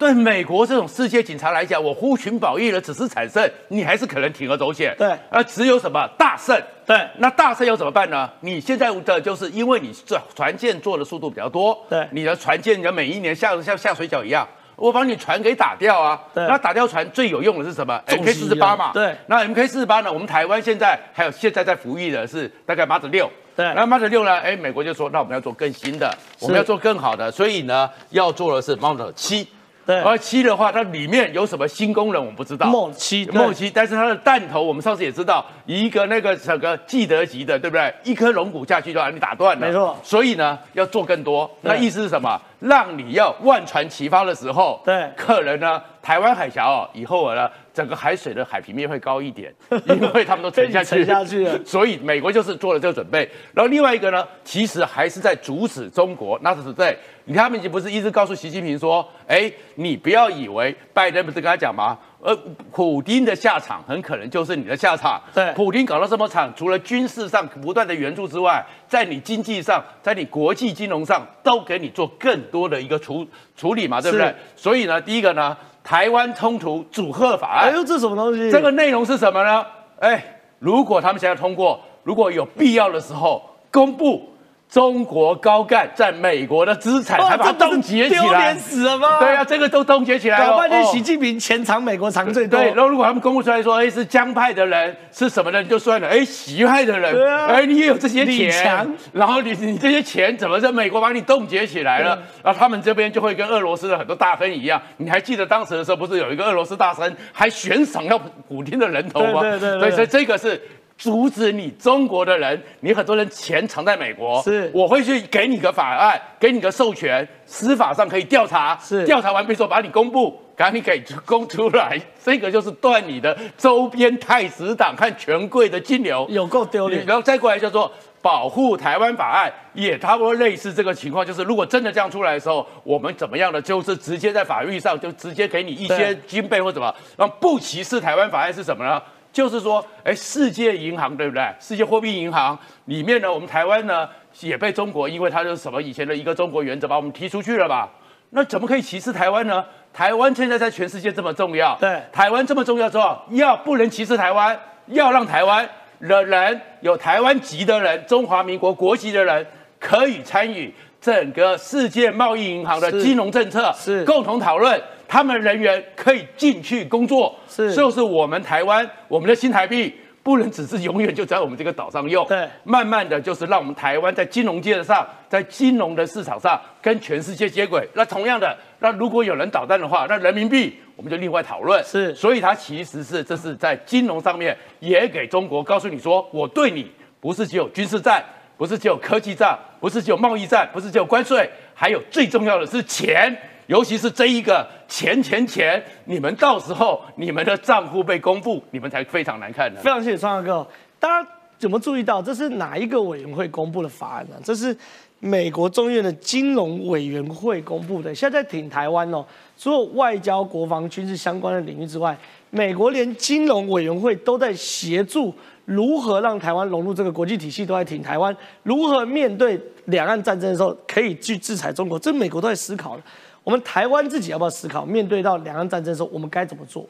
[0.03, 4.93] 对美国这种世界警察来讲，我呼群保义了，只是产胜，你还是可能铤而走险。
[4.97, 6.61] 对，而只有什么大胜。
[6.85, 8.29] 对，那大胜又怎么办呢？
[8.41, 16.21] 你现在的就是因为你这船舰做的速度比较多，对，你的船舰你每一年像像下水饺一样，我把你船给打掉啊。
[16.33, 18.91] 对，那打掉船最有用的是什么？M K 四十八嘛。
[18.93, 20.11] 对，那 M K 四十八呢？
[20.11, 23.31] 我们台湾现在还有现在在服役的是大概马子六。
[23.55, 24.37] 对，那马子六呢？
[24.41, 29.47] 哎，美国就说那我们要做更新的，我们要做更好的，所以呢要做的是马子七。
[29.85, 32.67] 对，而七的话，它里面有什么新功能，我们不知道。
[32.67, 37.93] 梦七，梦七，但是它的弹头，我们上次也知道，一个那个整个记得级的，对不对？
[38.03, 39.67] 一颗龙骨下去就把你打断了。
[39.67, 39.97] 没错。
[40.01, 41.49] 所以呢，要做更多。
[41.61, 42.39] 那意思是什么？
[42.59, 49.53] 让你要万船齐发的时候，对，客人呢台湾海峡哦，以后呢，整个海水的海平面会高一点，
[49.87, 51.59] 因为他们都沉下去， 沉下去了。
[51.65, 53.27] 所以美国就是做了这个准备。
[53.53, 61.97] 然后另外一个呢，其实还是在阻止中国，那是在你看他们已经不是一直告诉习近平说，哎，你不要以为拜登不是跟他讲吗？
[62.21, 62.33] 呃
[62.71, 65.21] 普京的下场很可能就是你的下场。
[65.33, 74.33] 对，普京搞到这么惨，除了军事上不断的援助之外，在你经济上，在你国际金融上，都给你做更多的一个处处理嘛，对不对？
[74.55, 78.49] 所以呢，第一个呢，台湾冲突组合法案，哎呦，这什么东西？
[78.49, 79.65] 这个内容是什么呢？
[79.99, 83.41] 哎，如果他们想要通过，如果有必要的时候
[83.71, 84.29] 公布。
[84.73, 89.19] 中国高干在美国的资产，还把它冻结起来，丢脸死了吗？
[89.19, 90.47] 对啊，这个都冻结起来了。
[90.47, 92.59] 搞半天，习近平钱藏美国藏最多。
[92.59, 96.07] 对，然后如果他们公布出来说，哎，是江派的人，是什么人就算了。
[96.07, 97.13] 哎，习派的人，
[97.47, 102.17] 哎，你也有这些钱，然后你你这些钱怎么在美国把你冻结起来了？
[102.43, 104.81] 然后他们这边就会跟俄罗斯的很多大亨一样。
[104.97, 109.41] 你还记得当时的时候，不是有一个俄罗斯大亨还悬赏要普京的人头吗？
[109.41, 109.91] 对对对。
[109.91, 110.59] 所以这个是。
[110.97, 127.05] 阻止你中国的人，你很多人钱藏在美国，是，我会去给你个法案，给你个授权，司法上可以调查，是，调查完毕之后把你公布，赶紧给公出来， 这个就是断你的周边太子党和权贵的金流，有够丢脸。
[127.05, 139.01] 然后再过来叫做保护台湾法案，也差不多类似这个情况，就是如果真的这样出来的时候，我们怎么样的，就是直接在法律上就直接给你一些军备或什么，然后不歧视台湾法案是什么呢？
[139.33, 141.43] 就是说，哎，世界银行对不对？
[141.59, 144.07] 世界货币银行里面呢，我们台湾呢
[144.39, 147.89] 也被中国，因为它是什么以前的一个中国原则，把我们踢出去了吧？
[148.29, 149.65] 那怎么可以歧视台湾呢？
[149.91, 155.67] 台湾现在在全世界这么重要，对，台湾这么重要之后，要不能歧视台湾，要让台湾
[155.99, 159.45] 的人有台湾籍的人，中华民国国籍的人
[159.79, 164.79] 可以参与整个世界贸易银行的金融政策，是共同讨论。
[165.13, 177.87] 他们人员可以进去工作，是，就是我们台湾，我们的新台币不能只是永远就在我们这个岛上用，对，慢慢的就是让我们台湾在金融界上，在金融的市场上跟全世界接轨。
[177.93, 181.83] 那同样的，那如果有人捣蛋的话，那人民币我们就另外讨论。
[181.83, 188.25] 是，所以它其实是这是在金融上面也给中国告诉你说，我对你不是只有军事战，
[188.57, 193.31] 不是只有科技战，不是只有贸易战，不是只有关税，还有最重要的是钱。
[193.67, 199.79] 尤其是这一个钱钱钱，你们到时候你们的账户被公布，你们才非常难看的。
[199.81, 200.67] 非常谢谢创大哥，
[200.99, 204.35] 大家有没有注意到这是哪一个委员会公布的法案呢？
[204.43, 204.75] 这是
[205.19, 208.13] 美国众院的金融委员会公布的。
[208.13, 209.25] 现在挺台湾哦，
[209.57, 212.17] 除了外交、国防、军事相关的领域之外，
[212.49, 223.03] 美国连金融委员会都在协助如何让台湾融入这个国际体系，都在挺台湾，如何面对两岸战争的时候可以去制裁中国，这美国都在思考了。
[223.43, 224.85] 我们台湾自己要不要思考？
[224.85, 226.87] 面对到两岸战争的时候，我们该怎么做？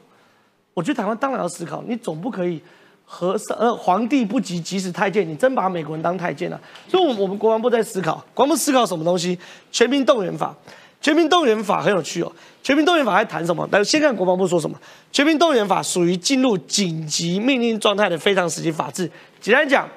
[0.72, 1.82] 我觉得台湾当然要思考。
[1.86, 2.60] 你总不可以
[3.04, 6.60] 和呃皇帝不急急死太监，你真把美国人当太监了？
[6.88, 9.38] 所以，我我们国防部在思考，国防部思考什么东西？
[9.70, 10.54] 全民动员法，
[11.00, 12.32] 全民动员法很有趣哦。
[12.62, 13.68] 全民动员法还谈什么？
[13.70, 14.78] 来，先看国防部说什么。
[15.12, 19.10] 全民动员法属于进入紧急命令状态的非常时期法制。
[19.40, 19.88] 简单讲，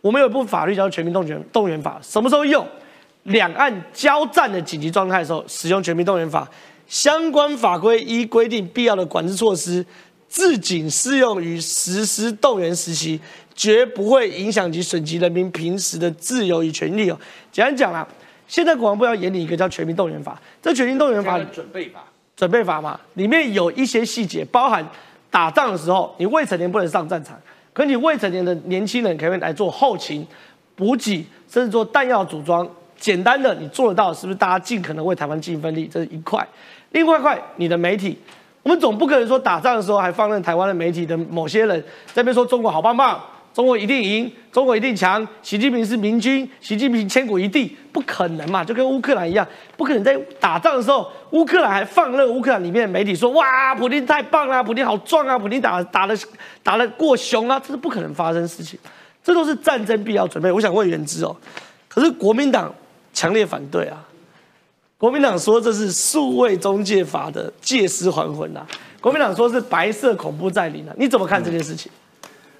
[0.00, 2.66] 我们有一部法律叫《全民动员动员法》，什么时候用？
[3.24, 6.48] 两岸交战的紧急状态的时候，使用全民动员法
[6.86, 9.84] 相关法规依规定必要的管制措施，
[10.28, 13.18] 自仅适用于实施动员时期，
[13.54, 17.18] 绝不会影响及损及人民平时的自由与权利哦。
[17.50, 18.06] 简单讲啦，
[18.46, 22.04] 现在国防部要研拟一个叫全民动员法，这全民动员法准备法，
[22.36, 24.86] 准备法嘛，里面有一些细节，包含
[25.30, 27.40] 打仗的时候，你未成年不能上战场，
[27.72, 30.26] 可你未成年的年轻人可以来做后勤
[30.76, 32.68] 补给，甚至做弹药组装。
[33.04, 34.38] 简单的，你做得到，是不是？
[34.38, 36.42] 大家尽可能为台湾尽一份力，这是一块。
[36.92, 38.18] 另外一块，你的媒体，
[38.62, 48.64] 我们总不可能说打仗的时候还放任台湾的媒体的某些人在那边说中国好棒棒，中国一定赢，中国一定强，习近平是明君，习近平千古一帝，不可能嘛？
[48.64, 56.18] 就跟乌克兰一样，不可能在打仗的时候，乌克兰还放任乌克兰里面的媒体说哇，普京太棒啊，普京好壮啊，普京打打的
[56.62, 58.80] 打的过凶啊，这是不可能发生事情，
[59.22, 60.50] 这都是战争必要准备。
[60.50, 61.36] 我想问原之哦，
[61.86, 62.74] 可是国民党。
[63.14, 64.06] 强烈反对啊！
[64.98, 68.66] 国民党说这是数位中介法的借尸还魂呐。
[69.00, 70.94] 国民党说是白色恐怖在临啊。
[70.98, 71.90] 你怎么看这件事情？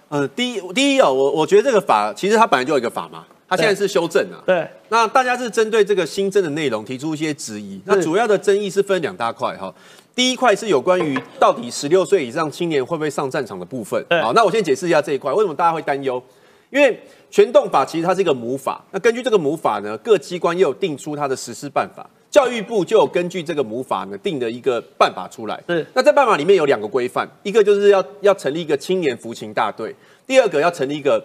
[0.09, 4.39] 呃，第一，第一哦，我我觉得这个法其实它本来就有一个法嘛，它现在是修正啊。
[4.47, 4.69] 对。
[4.91, 7.81] 那大家是针对这个新增的内容提出一些质疑。
[7.87, 9.75] 那主要的争议是分两大块哈。
[10.15, 14.05] 第一块是有关于到底十六岁以上青年会不会上战场的部分。
[14.23, 16.23] 好，那我先解释一下这一块，为什么大家会担忧？
[16.71, 17.01] 因为
[17.35, 22.09] 全动法其实它是一个母法，那根据这个母法呢，各机关又有定出它的实施办法。
[22.31, 25.61] 教育部就有根据这个母法呢定的一个办法出来。
[25.69, 29.93] 是，那在办法里面有两个规范，一个就是要要成立一个青年服勤大队，
[30.25, 31.21] 第二个要成立一个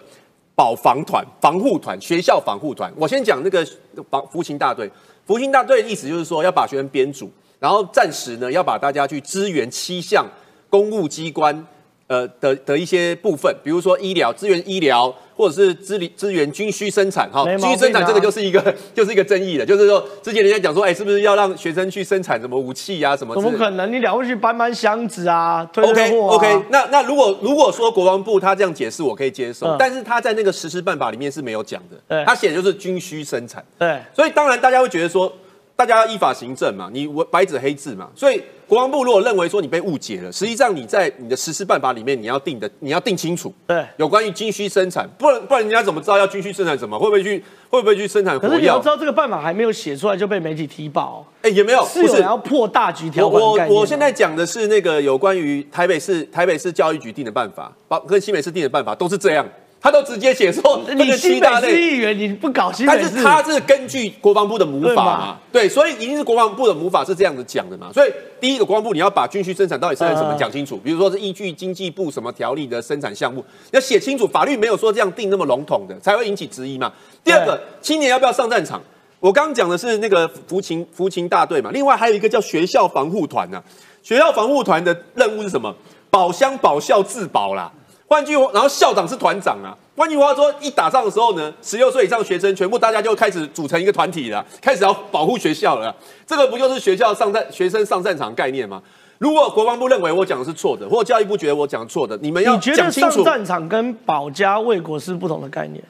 [0.56, 2.92] 保防团、防护团、学校防护团。
[2.96, 3.64] 我先讲那个
[4.10, 4.90] 防服勤大队，
[5.24, 10.26] 服勤大队的意思就是说要把学生编组，然后暂时呢要把大家去支援七项
[10.68, 11.64] 公务机关。
[12.10, 18.60] 呃的的一些部分，比如说医疗资源、医疗，或者是资理资源军需生产，哈，军需生产这个就是一个
[18.92, 23.32] 就是一个争议的，就是说之前人家讲说，哎，是不是要让学生去生产什么武器啊什么？
[23.36, 23.92] 怎么可能？
[23.92, 35.32] 你了不起搬搬箱子啊，推推货啊？OK，那那如果如果说国防部他这样解释，我可以接受，但是他在那个实施办法里面是没有讲的，他写的就是军需生产，对，所以当然大家会觉得说。
[35.76, 38.38] 大家要依法行政嘛，你白纸黑字嘛，所以
[38.70, 46.96] 国防部如果认为说你被误解了，实际上你在你的实施办法里面你要定的，你要定清楚，对，有关于军需生产，不然不然人家怎么知道要军需生产什么？
[46.96, 48.38] 会不会去会不会去生产？
[48.38, 59.44] 可是你要知道这个办法还没有写出来就被媒体踢爆，哎，也没有，是有要破大局条款我我现在讲的是那个有关于台北市台北市教育局定的办法，包跟新北市定的办法都是这样。
[59.80, 67.90] 他都直接写说，你新北市议员你不搞新北市，但是他是根据国防部的母法嘛，对，所以一定是国防部的母法是这样子讲的嘛。
[67.92, 76.92] 所以第一个国防部你要把军需生产到底生产什么讲清楚，比如说是依据经济部什么条例的生产项目，要写清楚，法律没有说这样定那么笼统的，才会引起质疑嘛。
[77.24, 78.82] 第二个，青年要不要上战场？
[79.18, 83.62] 我刚刚讲的是那个服勤服勤大队嘛，另外还有一个叫学校防护团呢。
[84.02, 85.74] 学校防护团的任务是什么？
[86.10, 87.70] 保乡保校自保啦。
[88.10, 89.70] 换句话，然后校长是团长啊。
[89.96, 95.94] 换句话说，一打仗的时候呢，十六岁以上学生全部大家就开始组成一个团体了，开始要保护学校了。
[96.26, 98.82] 这个不就是学校上战学生上战场概念吗？
[99.18, 103.22] 如果国防部认为我讲的是错的，或者教育部觉得我讲错的，你们要讲清楚。
[103.22, 105.80] 上战场跟保家卫国是不同的概念，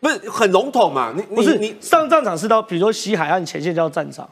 [0.00, 1.14] 不是很笼统嘛？
[1.14, 4.28] 你不是你上战场是到比如说西海岸前线叫战场。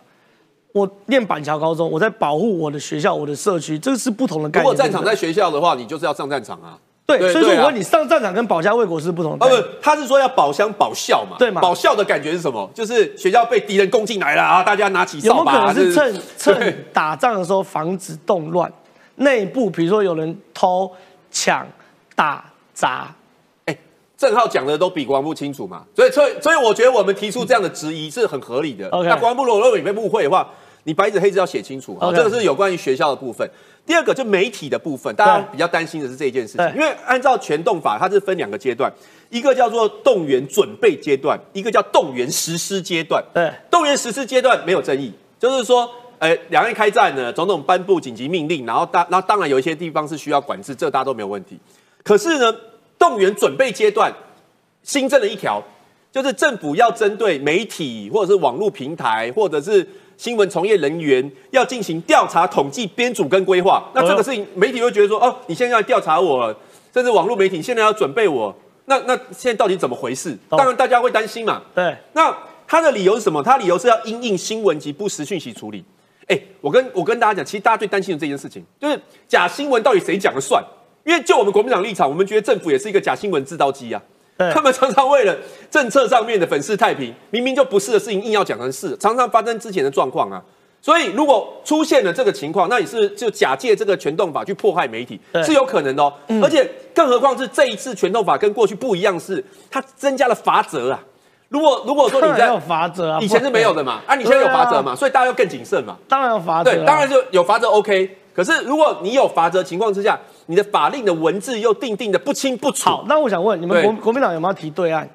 [0.73, 4.65] 我念板桥高中，我在保护我的学校、我的社区，这个是不同的概念。
[4.65, 6.77] 如果战场在学校的话，你就是要上战场啊。
[7.07, 9.47] 对，所以说我问你，上战场跟保家卫国是不同的。
[9.47, 11.37] 不，他是说要保乡保校嘛？
[11.39, 11.61] 对嘛？
[11.61, 12.69] 保校的感觉是什么？
[12.75, 15.55] 就是学校被敌人攻进来了啊，大家拿起扫把。
[15.55, 18.71] 有可能是趁 趁打仗的时候防止动乱？
[19.15, 20.91] 内部比如说有人偷
[21.31, 21.65] 抢
[22.17, 23.15] 打砸？
[23.67, 23.79] 哎，
[24.19, 25.85] 郑浩讲的都比国防部清楚嘛？
[25.95, 28.89] 所以，所以，所以我觉得我们提出这样的质疑是很合理的。
[29.05, 30.49] 那国防部如果被误会的话，
[30.83, 32.13] 你白纸黑字要写清楚啊。
[32.13, 33.49] 这个是有关于学校的部分。
[33.87, 38.93] 第二个就媒体的部分，大家比较担心的是这一件事情，因为按照全动法，它是分两个阶段，
[39.31, 43.25] 一个叫做动员准备阶段，一个叫动员实施阶段。
[43.33, 51.57] 对，动员实施阶段没有争议，就是说，呃，两岸开战呢，总统颁布紧急命令，然后当那当然有一些地方是需要管制，这大家都没有问题。
[52.03, 52.53] 可是呢，
[52.99, 54.13] 动员准备阶段
[54.83, 55.63] 新增了一条，
[56.11, 59.87] 就是政府要针对媒体或者是网络平台或者是。
[60.17, 66.55] 新闻从业人员要进行调查、统计、编组跟规划，那这个事情媒体会觉得说：哦，你现在要调查我，
[66.93, 68.55] 甚至网络媒体现在要准备我，
[68.87, 70.37] 那那现在到底怎么回事？
[70.49, 71.63] 当然大家会担心嘛。
[71.75, 72.35] 对，那
[72.67, 73.43] 他的理由是什么？
[73.43, 75.85] 他理由是要因应新闻及不实讯息处理。
[76.29, 80.65] 哎，我跟我跟大家讲，其实大家最担心的这件事情，就是假新闻到底谁讲了算？
[81.05, 84.03] 因为就我们国民党立场，我们觉得政府也是一个假新闻制造机啊。
[84.39, 85.37] 他们常常为了
[85.71, 90.43] 政策上面的粉饰太平，明明就不是的事情硬要讲成是，常常发生之前的状况啊。
[90.83, 96.13] 所以如果出现了这个情况，那也是就假借这个全动法去迫害媒体，是有可能的。
[96.43, 101.03] 而且更何况是这一次全动法跟过去不一样，是它增加了罚则啊。
[101.49, 105.97] 如果如果说你在有罚则啊，以前是没有的嘛，啊，你现在有罚则嘛，所以大家要更谨慎嘛。
[106.09, 108.19] 当然有罚则，对，当然就有罚则 OK。
[108.37, 112.91] 可是如果你有罚则情况之下，你的法令的文字又定定的不清不楚。
[112.91, 115.09] 好，那我想问你们国国民党有没有提对案？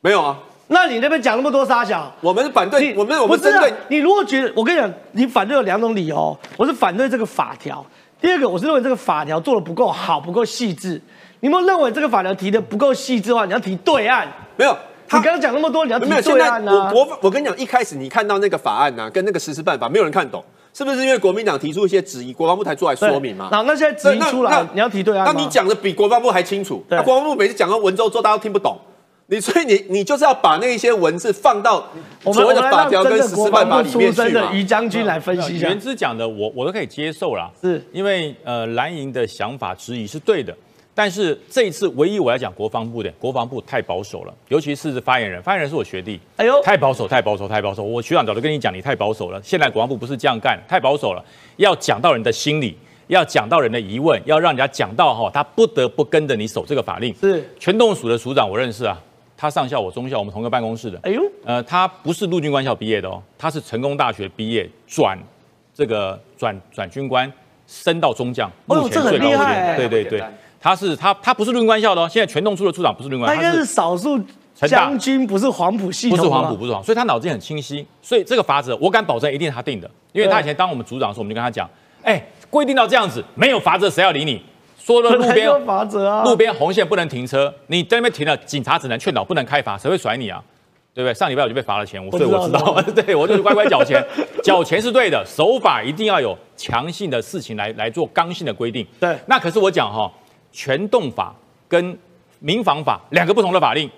[0.00, 0.38] 没有啊。
[0.68, 3.72] 那你那边讲那么多沙小，我们是反对，我们我们针对。
[3.88, 6.36] 你如果觉得，我跟你讲，你反对有两种理由。
[6.56, 7.84] 我是反对这个法条。
[8.20, 11.00] 第二个，我是认为这个法条做的不够好，不够细致。
[11.40, 14.26] 你们认为这个法条提的不够细致的话，你要提对案。
[14.56, 16.90] 没有，你刚刚讲那么多，你要提对案呢？
[16.92, 20.42] 我我我跟你讲，一开始你看到那个法案呢，跟那个实施办法，没有人看懂。
[20.76, 23.48] 是不是因为国民党提出一些质疑，国防部才出来说明嘛？
[23.50, 25.24] 那那现在质疑出来，你要提对啊？
[25.24, 26.84] 那你讲的比国防部还清楚。
[26.90, 28.76] 那国防部每次讲到文绉绉，大家都听不懂。
[29.28, 31.82] 你所以你你就是要把那一些文字放到
[32.24, 34.52] 所谓的法条跟实施办法里面去嘛？
[34.52, 35.68] 于将军来分析一下。
[35.68, 40.54] 原之讲的，我我都可以接受啦，是因为呃蓝营的想法质疑是对的。
[40.96, 47.82] 但是这一次，唯一我要讲国防部的，国防部太保守了，尤其是发言人，发言人是我学弟，哎呦，太保守，太保守，太保守。
[47.82, 49.38] 我学长早就跟你讲，你太保守了。
[49.42, 51.22] 现在国防部不是这样干，太保守了，
[51.58, 52.74] 要讲到人的心理，
[53.08, 57.14] 要讲到人的疑问，要让人家讲到哈，他不得不跟着你守这个法令。
[57.20, 58.98] 是全动署的署长，我认识啊，
[59.36, 60.98] 他上校我中校，我们同个办公室的。
[61.02, 65.18] 哎呦，呃，他不是陆军官校毕业的哦，他是成功大学毕业转
[65.74, 67.30] 这个转转军官，
[67.66, 69.76] 升到中将，目前最高级别。
[69.76, 70.24] 对对对，
[70.66, 74.20] 他是他他不是论官校的哦，现在全动处的处长不是陆军官，他应该是少数
[74.52, 77.86] 将军，不是黄埔系统，不是黄埔，不是黄，所以他脑子很清晰。
[78.02, 81.70] 所以这个法则，我敢保证一定是他定的，因为他以前当我们组长的时候，我们就跟他讲，
[82.02, 84.42] 哎，规定到这样子，没有法则谁要理你？
[84.76, 90.42] 说了路边 法则啊，路边红线不能停车，你在那边停了，警察只能劝导，不能开罚，谁会甩你啊？
[90.92, 91.14] 对不对？
[91.14, 92.74] 上礼拜我就被罚了钱，我所以我知道，
[93.06, 94.04] 对我就是乖乖缴钱，
[94.42, 98.84] 缴钱是对的，守法一定要有强性的事情来来做刚性的规定。
[98.98, 100.10] 对，那可是我讲哈，
[100.56, 101.34] 全动法
[101.68, 101.98] 跟
[102.38, 103.90] 民防法两个不同的法令，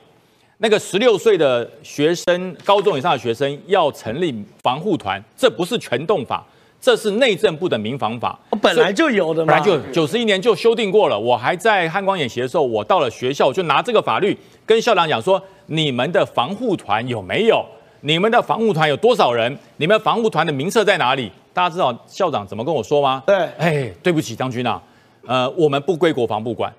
[0.57, 6.45] 那个十六岁的学生，高中以上的学生要成立防护团，这不是全动法。
[6.81, 11.19] 这是内政部的民防法，本来就有的嘛，本来就九十一年就修订过了。
[11.19, 17.65] 我还在汉光演习的时候，我到了学校就拿这个法律跟校长讲说：你们的防护团有没有？
[18.03, 19.59] 你们的防护团有多少人？
[19.79, 21.33] 你们防护团的名册在哪里？
[21.53, 23.25] 大家知道校长怎么跟我说吗？
[23.27, 24.81] 对，哎，对不起，将军啊，
[25.29, 26.73] 呃，我们不归国防部管。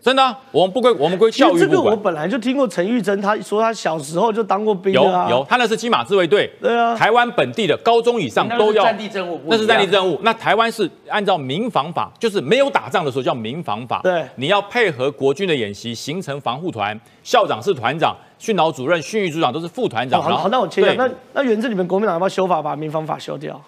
[0.00, 6.48] 真的，我们不归我们归教育部这个我本来就听过陈玉珍，他说他小时候就当过兵有有，他那是金马自卫队。
[6.62, 9.40] 对啊，台湾本地的高中以上都要战地政务。
[9.46, 10.18] 那是战地政务。
[10.22, 14.00] 那台湾是按照民防法，就是没有打仗的时候叫民防法。
[14.04, 20.22] 对，你要配合国军的演习，形成防护团，校长是团长，训导主任、训育组长都是副团长。
[20.22, 23.60] 好，那我切那那原则里面国民党要不要修法把民防法修掉？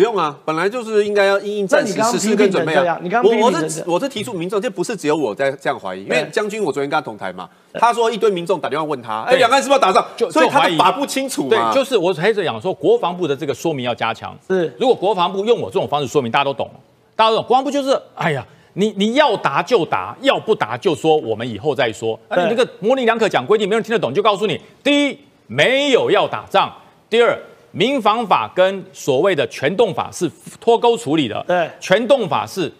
[0.00, 2.98] 不用啊，本来就是应该要应应战时实施跟准备啊。
[3.02, 10.02] 你刚我我是我是提出民众，这不是只有我在这样怀疑，因为将军我昨天跟他同台嘛，他说一堆民众打电话问他，哎，两岸是不是要打仗？
[10.16, 11.70] 就所以他把不清楚嘛。
[11.70, 14.34] 对，就是我黑着讲说，国防部的这个说明要加强。
[14.48, 16.70] 是，如果国防部用我这种方式说明，大家都懂。
[17.14, 18.42] 大家都懂，国防部就是，哎呀，
[18.72, 22.18] 你你要答就答，要不答就说我们以后再说。
[22.30, 26.70] 那你那个模棱两可讲规定，没人听得懂，就告诉你：第一，没有要打仗；
[27.10, 27.38] 第二。
[27.72, 31.44] 民防法跟所谓的全动法是脱钩处理的。
[31.46, 32.72] 对，全动法是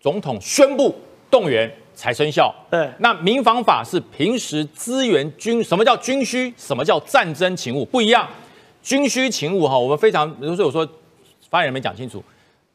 [0.00, 0.94] 总统宣布
[1.30, 2.54] 动员才生效。
[2.70, 6.52] 对，那民防法是平时资源军，什么叫军需？
[6.56, 7.84] 什么叫战争勤务？
[7.84, 8.28] 不一样。
[8.82, 10.86] 军需勤务哈，我们非常，比如说我说
[11.48, 12.22] 发言人没讲清楚，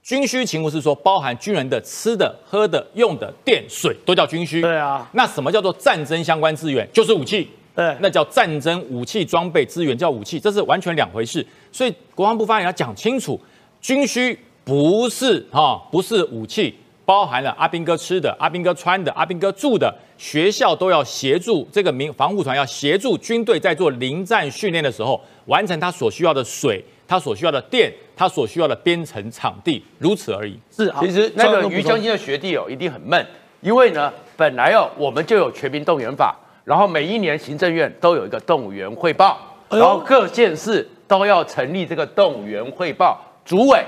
[0.01, 4.61] 军需勤务是说包含军人的吃的、喝的、用的、电、水都叫军需。
[4.61, 5.07] 对啊。
[5.13, 6.87] 那什么叫做战争相关资源？
[6.91, 7.49] 就是武器。
[7.79, 11.45] 对，那叫战争武器装备资源，叫武器，这是完全两回事。
[11.71, 13.39] 所以国防部发言要讲清楚，
[13.79, 16.75] 军需不是哈，不是武器，
[17.05, 30.59] 包含了阿兵哥吃的、阿兵哥穿的、阿兵哥住的，学校都要协助这个民防护团，要协助军队在做临战训练的时候，完成他所需要的水、他所需要的电、他所需要的编程场地，如此而已。
[30.69, 33.25] 是，其实那个于将军的学弟哦，一定很闷，
[33.61, 36.37] 因为呢，本来哦，我们就有全民动员法。
[36.69, 39.39] 然后每一年行政院都有一个动员汇报，
[39.71, 43.83] 然后各县市都要成立这个动员汇报，主委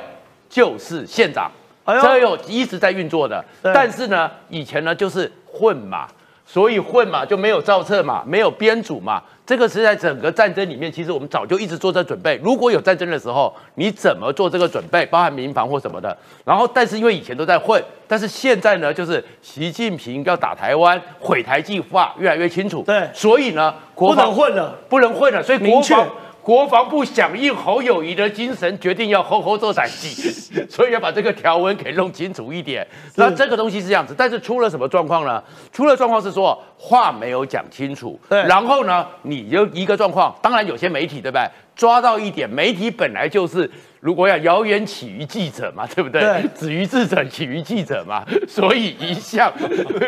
[0.50, 1.52] 就是县长，
[1.86, 3.46] 这有一直在运作的。
[3.62, 6.08] 但是呢，以前呢就是混嘛。
[6.52, 9.24] 所以混嘛就没有造册嘛，没有编组嘛。
[9.46, 12.38] 这个是在整个战争里面，其实我们早就一直做这准备。
[12.44, 16.16] 如果有战争的时候，你怎么做这个准备，包含民防或什么的。
[16.44, 22.84] 然后，但是因为以前都在混，但是现在呢，就是习近平要打台湾，毁台计划越来越清楚。
[22.86, 25.42] 对，所以呢，不能混了，不能混了。
[25.42, 26.06] 所以国防。
[26.42, 30.10] 国防部响应侯友谊的精神，决定要好好做斩击，
[30.70, 32.86] 所以要把这个条文给弄清楚一点。
[33.16, 35.44] 那这个东西是这样子，但是出了什么状况呢？
[35.72, 38.20] 出了状况是说话没有讲清楚。
[38.28, 41.48] 对，然后呢，你就一个状况，当然有些媒体对不对？
[41.82, 43.68] 抓到一点，媒体本来就是。
[44.02, 46.22] 如果要谣言起于记者嘛，对不对？
[46.22, 48.26] 对，止于智者，起于记者嘛。
[48.50, 49.52] 所以一向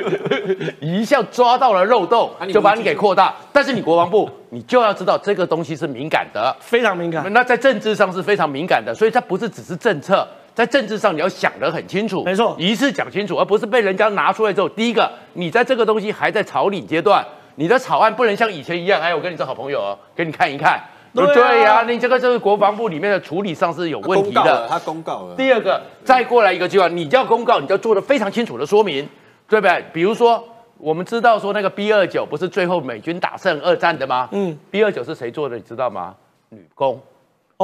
[0.82, 3.36] 一向抓到了漏洞，就把你给扩大。
[3.52, 7.32] 但是你国防部，你就要知道这个东西是敏感的，非常敏感。
[7.34, 12.24] 那在政治上是非常敏感的，所以它不是只是政策，在政治上你要想得很清楚。
[12.24, 17.24] 没错，一次讲清楚，而不是被人家拿出来之后，第一个，你在这个东西还在草拟阶段，
[17.58, 20.82] 你的草案不能像以前一样，哎，我跟你做好朋友哦，给你看一看。
[21.14, 24.68] 对呀，你这个就是国防部里面的处理上是有问题的。
[24.68, 25.36] 他公告了。
[25.36, 29.08] 第二个，再过来一个计划，你就要公告，你就要做的非常清楚的说明，
[29.48, 29.86] 对不对？
[29.94, 30.44] 比如说，
[30.78, 34.28] 我们知道说那个 B 二九不是最后美军打胜二战的吗？
[34.32, 35.56] 嗯，B 二九是谁做的？
[35.56, 36.16] 你知道吗？
[36.50, 37.00] 女工，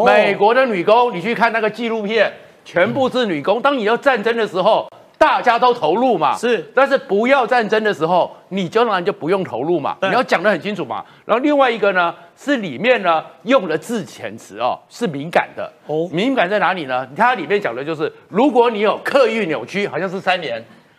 [0.05, 2.31] 美国的女工，你去看那个纪录片，
[2.63, 3.61] 全部是女工。
[3.61, 4.87] 当你要战争的时候。
[5.19, 9.97] 大家都投入嘛，是，但是不要战争的时候，你当然就不用投入嘛。
[10.01, 11.03] 你要讲得很清楚嘛。
[11.25, 15.69] 然后另外一个呢，是里面呢用的字遣词哦，是敏感的。
[15.87, 17.05] 哦，敏感在哪里呢？
[17.17, 20.57] 它里面讲的就是，如果你有刻意扭曲，好像是三年；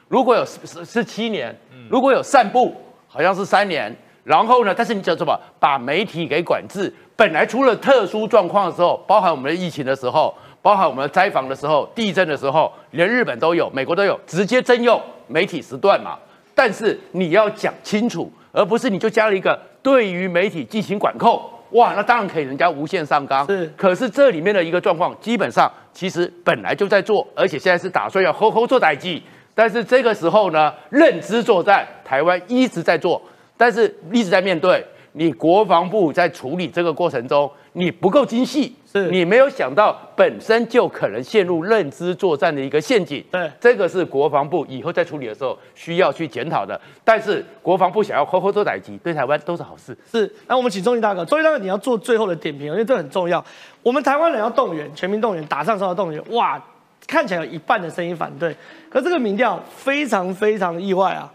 [0.09, 1.51] 如果有是是七年；
[1.89, 2.77] 如果有散步，
[3.09, 3.91] 好像是三年。
[4.23, 5.35] 然后呢，但是你讲什么？
[5.59, 6.93] 把媒体给管制。
[7.16, 16.19] 本来出了特殊状况的时候，包含我们的疫情的时候，包含我们的灾防的时候，地震的时候，连日本都有，美国都有，直接征用媒体时段嘛。
[16.55, 21.41] 但是你要讲清楚，而不是你就加了一个对于媒体进行管控。
[21.71, 23.47] 哇，那当然可以，人家无限上纲。
[23.47, 29.23] 是，可是这里面的一个状况，基本上其实本来就在做，而且现在是打算要吼吼做代际。
[29.55, 33.23] 但是这个时候呢，认知作战，台湾一直在做，
[33.57, 34.85] 但是一直在面对。
[35.13, 43.25] 你国防部在处理这个过程中，你不够精细，是你没有想到本身就可能陷入认知作战的一个陷阱。
[43.31, 46.81] 对，这个是国防部以后在处理的时候需要去检讨的。
[47.05, 49.97] 但是国防部想要抠抠做打击，对台湾都是好事。
[50.11, 53.45] 是，那我们请钟义大哥，钟义大哥你要做最后的点评，因为这很重要。
[53.83, 56.23] 我们台湾人要动员，全民动员，打仗时候要动员。
[56.31, 56.63] 哇，
[57.09, 58.55] 看起来有一半的声音反对，
[58.89, 61.33] 可这个民调非常非常意外啊！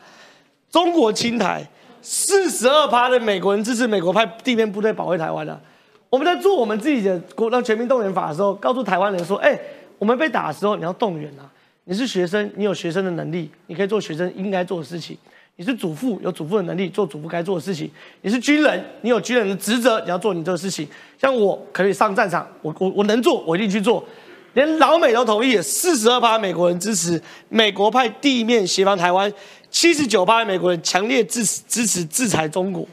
[0.72, 1.66] 中国青台。
[2.08, 5.60] 四十二趴的美国人支持美国派地面部队保卫台湾的。
[6.08, 9.60] 我们在做我们自己的国让全民动员法的时候，告诉台湾人说：，哎，
[9.98, 11.50] 我们被打的时候，你要动员啊！
[11.86, 15.18] 你是学生，你有学生的能力，你可以做学生应该做的事情；，
[15.56, 17.90] 你是祖父，有祖父的能力，做祖父该做的事情；，
[18.22, 20.88] 你是军人，你有军人的职责，你要做你这个事情。
[21.20, 24.06] 像我可以上战场，我我我能做，我一定去做。
[24.54, 29.32] 连老美都同意，四十二趴美国人支持美国派地面协防台湾。
[29.76, 32.88] 七十九趴的美国人强烈支持支持制裁中国，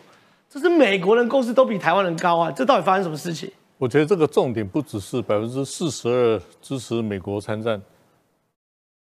[0.50, 2.50] 这是美国人共识都比台湾人高啊！
[2.50, 3.48] 这到底发生什么事情？
[3.78, 7.80] 我觉得这个重点不只是百分之四十二支持美国参战，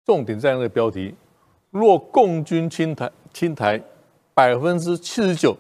[0.05, 1.13] 重点在那个标题：
[1.69, 3.82] 若共军侵台，侵台
[4.34, 5.53] 百分之七十九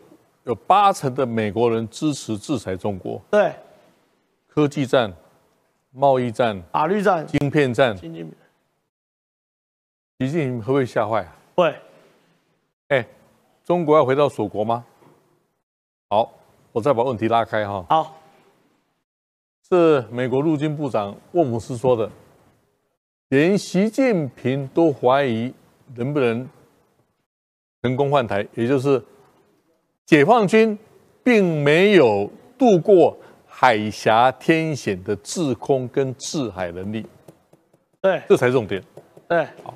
[0.45, 3.21] 有八成的美国人支持制裁中国。
[3.29, 3.53] 对，
[4.47, 5.13] 科技战、
[5.91, 8.03] 贸易战、法律战、晶片战，习
[10.31, 11.35] 近平会不会吓坏啊？
[11.55, 11.75] 会。
[12.89, 13.03] 哎，
[13.63, 14.85] 中国要回到锁国吗？
[16.09, 16.31] 好，
[16.71, 17.83] 我再把问题拉开哈。
[17.89, 18.15] 好，
[19.67, 22.07] 是美国陆军部长沃姆斯说的，
[23.29, 25.51] 连习近平都怀疑
[25.95, 26.47] 能不能
[27.81, 29.03] 成功换台，也就是
[30.05, 30.77] 解放军
[31.23, 33.17] 并没有渡过
[33.47, 37.03] 海峡天险的制空跟制海能力。
[37.99, 38.83] 对，这才是重点。
[39.27, 39.73] 对，好，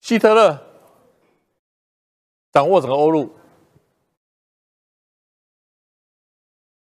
[0.00, 0.69] 希特勒。
[2.52, 3.32] 掌握整个欧陆，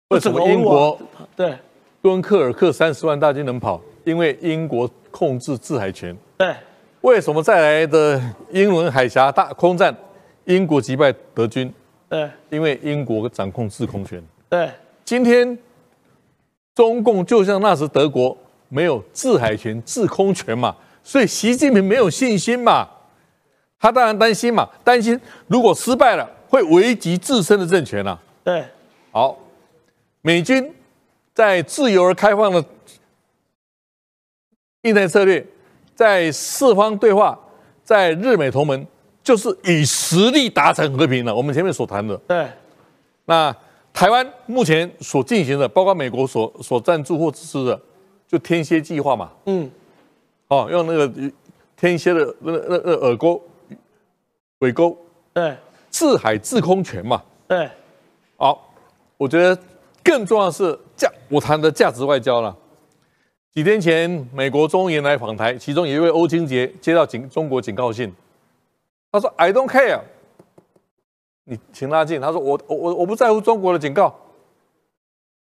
[0.10, 1.00] 为什么英国
[1.36, 1.58] 对
[2.02, 3.80] 敦刻尔克三十万大军能跑？
[4.04, 6.18] 因为英国控制制海权。
[6.38, 6.56] 对，
[7.02, 8.20] 为什么再来的
[8.52, 9.96] 英伦海峡大空战，
[10.46, 11.72] 英国击败德军？
[12.08, 14.24] 对，因为英国掌控制空权。
[14.50, 14.72] 对，
[15.06, 15.56] 今天
[16.74, 18.36] 中共就像那时德国
[18.70, 22.90] 没有制海权、制空权嘛，所以习近平没有信心嘛。
[23.80, 28.20] 他当然担心嘛，担心如果失败了会危及自身的政权啊。
[28.44, 28.66] 对，
[29.12, 29.38] 好，
[30.22, 30.74] 美军
[31.34, 32.64] 在自由而开放的
[34.82, 35.46] 印太策略，
[35.96, 37.40] 在四方对话，
[37.84, 38.86] 在日美同盟，
[39.24, 41.34] 就是以实力达成和平了。
[41.34, 42.18] 我们前面所谈的。
[42.28, 42.48] 对，
[43.26, 43.56] 那
[43.94, 47.80] 台湾目前所进行的，包括美国所所赞助或支持的，
[48.28, 49.32] 就天蝎计划嘛。
[49.46, 49.72] 嗯，
[50.50, 51.32] 哦，用那个
[51.78, 53.42] 天蝎的那那那耳钩。
[54.60, 54.98] 尾钩，
[55.34, 55.56] 对，
[55.90, 57.70] 制海制空权嘛，对，
[58.38, 58.70] 好，
[59.18, 59.58] 我觉得
[60.04, 62.56] 更重要的是价，我谈的价值外交了。
[63.54, 68.14] 几天前，美国中研来访台，其中有一位欧金杰接到警中国警告信，
[69.12, 70.02] 他说：“I don't care。”
[71.46, 74.14] 你请拉近，他说：“我我我我不在乎中国的警告，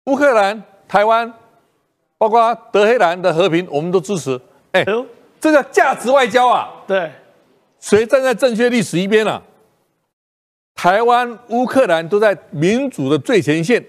[0.07, 1.32] 乌克兰、台湾，
[2.18, 4.40] 包括德黑兰的和平，我们都支持。”
[4.72, 4.84] 哎，
[5.40, 6.82] 这叫价值外交啊！
[6.86, 7.12] 对。
[7.85, 9.43] 谁站在正确历史一边啊？
[10.74, 13.85] 台湾、乌克兰都在民主的最前线，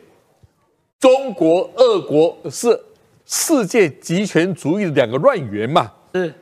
[0.99, 2.77] 中国、俄国是
[3.25, 5.89] 世界极权主义的两个乱源嘛？
[6.13, 6.33] 是，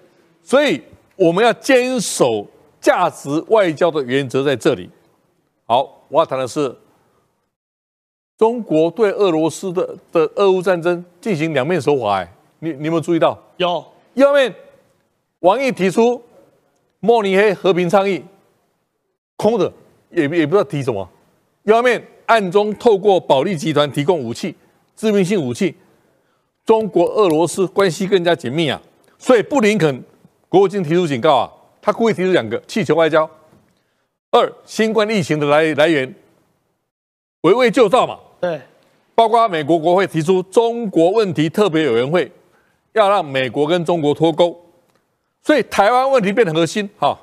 [0.42, 0.82] 所以
[1.16, 2.48] 我们要坚守
[2.82, 4.90] 价值外交的原则在这里。
[5.68, 6.76] 好，我要谈的是
[8.36, 12.16] 中国对俄罗斯的的俄乌战争进行两面手法。
[12.16, 13.40] 哎，你你有没有注意到？
[13.58, 13.86] 有，
[14.16, 14.52] 一方面
[15.42, 16.20] 王毅提出。
[17.06, 18.24] 慕尼黑和平倡议
[19.36, 19.70] 空的，
[20.10, 21.06] 也也不知道提什么。
[21.64, 24.56] 一方面暗中透过保利集团提供武器，
[24.96, 25.76] 致命性武器。
[26.64, 28.82] 中国俄罗斯关系更加紧密啊，
[29.18, 30.02] 所以布林肯
[30.48, 31.52] 国务卿提出警告啊，
[31.82, 33.30] 他故意提出两个气球外交。
[34.32, 36.16] 二，新冠疫情的来来源，
[37.42, 38.18] 围魏救赵嘛。
[38.40, 38.62] 对，
[39.14, 42.32] 包括美国国会提出中国问题特别委员会，
[42.94, 44.58] 要让美国跟中国脱钩。
[45.44, 47.20] 所以台湾问题变得核心，哈，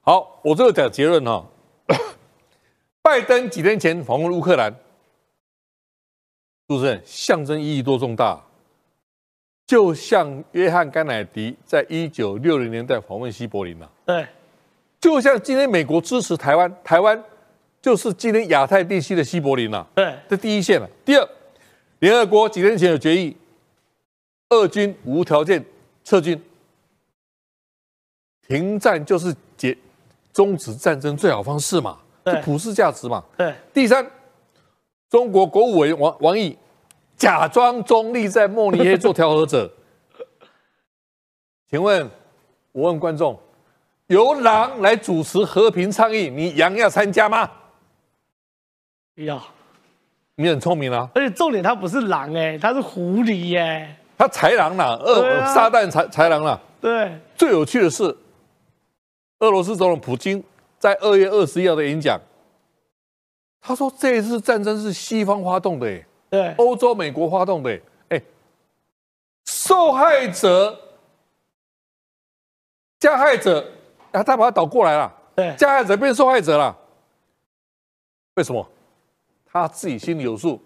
[0.00, 1.46] 好，我这个讲结论哈。
[3.02, 4.74] 拜登几天前访问乌克兰，
[6.66, 8.40] 主持人象征意义多重大，
[9.66, 13.90] 就像约翰甘乃迪在一九六零年代访问西柏林了。
[14.06, 14.26] 对，
[14.98, 17.22] 就像今天美国支持台湾，台湾
[17.82, 19.86] 就是今天亚太地区的西柏林了。
[19.94, 20.88] 对，这第一线了。
[21.04, 21.28] 第二，
[21.98, 23.36] 联合国几天前有决议，
[24.48, 25.62] 俄军无条件
[26.04, 26.40] 撤军，
[28.50, 29.78] 停战就是解
[30.32, 31.96] 终止战争最好方式嘛。
[32.26, 33.22] 是普世价值嘛？
[33.36, 33.54] 对。
[33.72, 34.04] 第三，
[35.08, 36.58] 中国国务委员王王毅
[37.16, 39.70] 假装中立，在慕尼黑做调和者。
[41.70, 42.10] 请问，
[42.72, 43.38] 我问观众，
[44.08, 47.48] 由狼来主持和平倡议，你羊要参加吗？
[49.14, 49.40] 要。
[50.34, 51.08] 你很聪明啊。
[51.14, 53.96] 而且重点，他不是狼哎，他是狐狸耶。
[54.18, 56.60] 他豺狼了，俄撒旦豺豺狼了。
[56.80, 57.18] 对。
[57.36, 58.14] 最有趣的是，
[59.40, 60.42] 俄罗斯总统普京。
[60.78, 62.18] 在二月二十一号的演讲，
[63.60, 67.78] 他说这一次战争是西方发动的，哎，对，欧洲、美国发动的，
[68.08, 68.22] 哎，
[69.44, 70.74] 受害者、
[72.98, 73.62] 加害者，
[74.10, 76.74] 啊，他把他倒过来了，对，加害者变受害者了，
[78.36, 78.66] 为什么？
[79.44, 80.58] 他自己心里有数，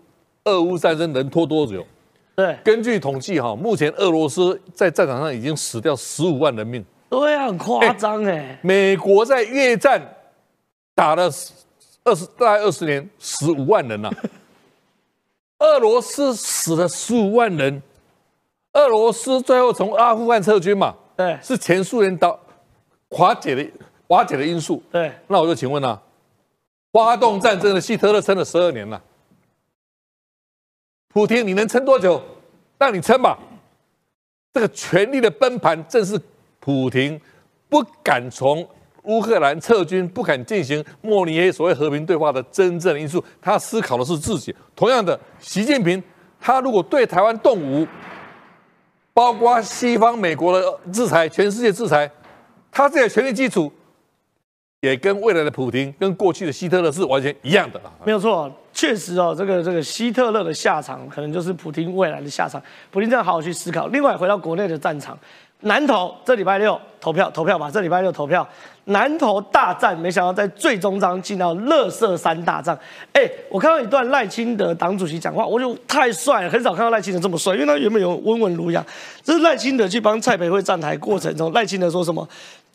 [0.45, 1.85] 俄乌战争能拖多久？
[2.37, 6.85] 对，根据统计，哈，目前俄罗斯在战场上已经死掉十五万人命。
[7.21, 8.59] 对啊，很夸张哎！
[8.61, 10.03] 美国在越战
[10.97, 11.31] 打了
[12.03, 14.11] 二十大概二十年，十五万人啊。
[15.61, 17.81] 俄罗斯死了十五万人，
[18.73, 20.97] 俄罗斯最后从阿富汗撤军嘛？
[21.17, 22.37] 对，是前苏联倒
[23.11, 23.65] 瓦解的
[24.09, 24.83] 瓦解的因素。
[24.91, 26.03] 对，那我就请问了，
[26.91, 29.01] 发动战争的希特勒撑了十二年了，
[31.09, 32.21] 普京你能撑多久？
[32.77, 33.39] 让你撑吧。
[34.53, 36.21] 这个权力的崩盘正是。
[36.65, 37.21] 普京
[37.69, 38.67] 不敢从
[39.03, 44.55] 乌克兰撤军，不敢进行慕尼黑所谓和平对话的真正因素，他思考的是自己。
[44.75, 46.03] 同样的，习近平
[46.41, 47.87] 他如果对台湾动武，
[49.13, 52.11] 包括西方美国的制裁、全世界制裁，
[52.73, 53.71] 他这些权力基础
[54.81, 57.79] 也跟未来的普京、跟过去的希特勒是完全一样的。
[58.07, 62.63] 没有错，确实哦，这个这个希特勒的下场可能就是普京未来的下场。
[62.91, 63.89] 普京这样好好去思考。
[63.89, 65.19] 另外，回到国内的战场。
[65.65, 68.47] 南投这礼拜六投票投票吧，这礼拜六投票。
[68.87, 72.79] 南投大战，没想到在最终章进到乐色山大战。
[73.15, 78.85] 哎，我看到一段赖清德党主席讲话，我就太帅了，很少看到赖清德这么帅，因为他原本有温文儒雅。
[79.23, 82.29] 这是赖清德去帮蔡培慧站台过程中，赖清德说什么？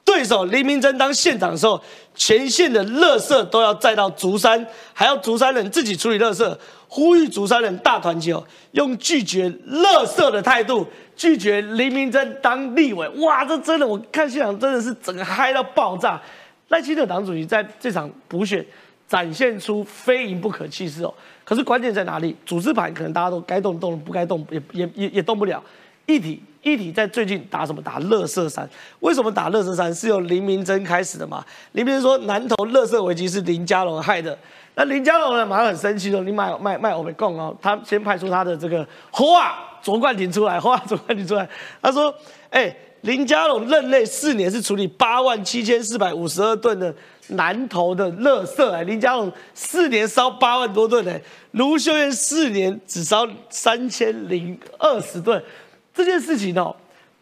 [0.03, 1.79] 对手林明珍当县长的时候，
[2.15, 6.57] 全县的垃圾都要载到竹山，还要竹山人自己处理垃圾，
[6.91, 10.85] 呼吁主山人大团结哦，用拒绝垃圾的态度
[11.15, 13.07] 拒绝林明珍当立委。
[13.19, 16.19] 哇，这真的，我看现场真的是整个嗨到爆炸。
[16.69, 18.65] 赖清德党主席在这场补选
[19.07, 21.13] 展现出非赢不可气势哦。
[21.43, 22.35] 可是关键在哪里？
[22.43, 25.63] 组织盘可能大家都该动动，不该动也也也也动不了。
[26.07, 27.79] 议题议题在最近打什么？
[27.81, 28.67] 打乐色山。
[29.01, 29.93] 为什么打乐色山？
[29.93, 31.45] 是由林明珍开始的嘛？
[31.73, 34.35] 林明珍说南投乐色危机是林佳龙害的。
[34.79, 41.45] 那林佳龙呢，马上很生气说：“你卖卖卖我们供哦！”他先派出他的这个侯啊卓冠廷出来，侯啊卓冠廷出来，
[41.81, 42.15] 他说
[42.49, 46.95] ：“哎，林佳龙任内四年是处理八万七千四百五十二吨的
[47.27, 51.21] 南投的乐色，哎，林佳龙四年烧八万多吨，哎，
[51.51, 55.43] 卢秀燕四年只烧三千零二十吨。”
[55.93, 56.73] 这件事情哦，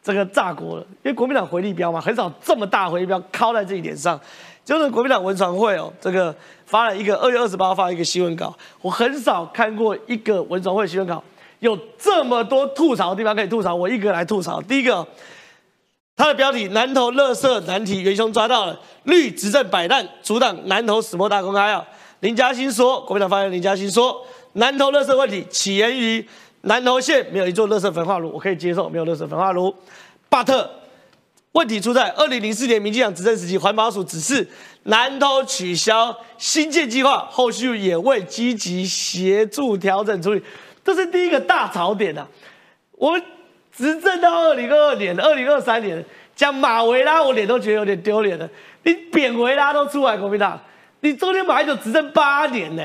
[0.03, 4.21] 这个炸锅了，因为国民党回力标嘛，很少这么大回力标靠在这一点上。
[4.67, 11.23] 就是国民党文传会哦，这个发了一个二月二十八发一个新闻稿，我很少看过一个文传会新闻稿
[11.59, 14.61] 有这么多吐槽的地方可以吐槽，我一个来吐槽。
[14.61, 15.07] 第一个，
[16.17, 21.81] 它的标题：南投乐色难题元凶抓到了，绿执政摆烂阻挡南投死莫大公开啊！
[22.19, 24.21] 林嘉欣说，国民党发言人林嘉欣说，
[24.53, 26.27] 南投乐色问题起源于。
[26.61, 29.73] 南投县没有一座垃圾焚化炉，我可以接受没有垃圾焚化炉。
[30.27, 30.69] 巴特
[31.57, 34.47] 问题出在二零零四年民进党执政时期，环保署指示
[34.83, 40.43] 南投取消新建计划，后续也未积极协助调整处理，
[40.85, 42.27] 这是第一个大槽点啊！
[42.91, 43.19] 我们
[43.75, 46.05] 执政到二零二二年、二零二三年，
[46.35, 48.47] 讲马维拉，我脸都觉得有点丢脸了。
[48.83, 50.61] 你扁维拉都出来，国民党，
[50.99, 52.83] 你中间马英九执政八年呢？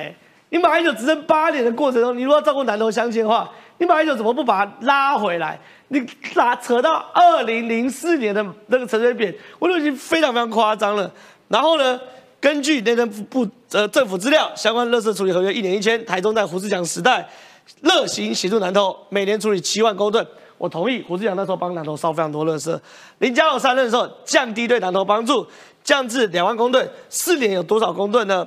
[0.49, 3.51] 你马英九执政八年的过程中，你如果照顾南投乡亲的话，
[3.83, 5.59] 你马英九怎么不把他拉回来？
[5.89, 6.01] 你
[6.37, 11.13] 拉扯到二零零四年的那个陈水扁，我都已经非常非常夸张了。
[11.49, 12.01] 然后呢，
[12.41, 17.29] 根据内政部呃政府资料，相关垃圾处理合约一年一千，台中在胡志强时代，
[17.81, 20.25] 热心协助南投，每年处理七万公吨。
[20.59, 22.79] 我同意胡志强那时候帮南投烧非常多垃圾。
[23.19, 25.45] 林佳龙上任的时候，降低对南投帮助，
[25.83, 28.47] 降至两万公吨，四年有多少公吨呢？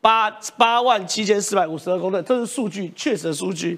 [0.00, 3.76] 八八万七千四百五十二公吨，这是数据，确实的数据。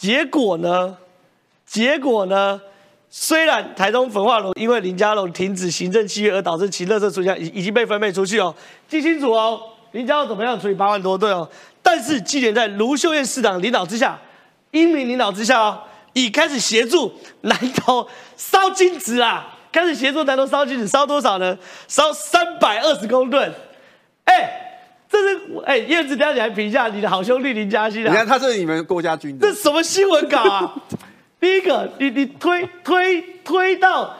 [0.00, 0.96] 结果呢？
[1.66, 2.58] 结果呢？
[3.10, 8.54] 虽然台中焚化炉因为林家龙停止行政契约而导致其垃圾出现已已经被分配出去哦，
[8.88, 9.60] 记清楚哦，
[9.92, 11.46] 林家龙怎么样处理八万多吨哦？
[11.82, 14.18] 但是今年在卢秀燕市长领导之下，
[14.70, 15.82] 英明领导之下哦，
[16.14, 21.58] 已开始协助南投烧金子啊，开始协助南投烧金子，烧多少呢？
[21.88, 23.52] 烧三百二十公吨，
[24.24, 24.69] 哎，
[25.10, 30.74] 这是哎叶子，等下你来评一下你的好兄弟林嘉欣啊，你看他是你们郭家军的，这什么新闻稿啊？
[31.40, 34.16] 第一个，你你推推推到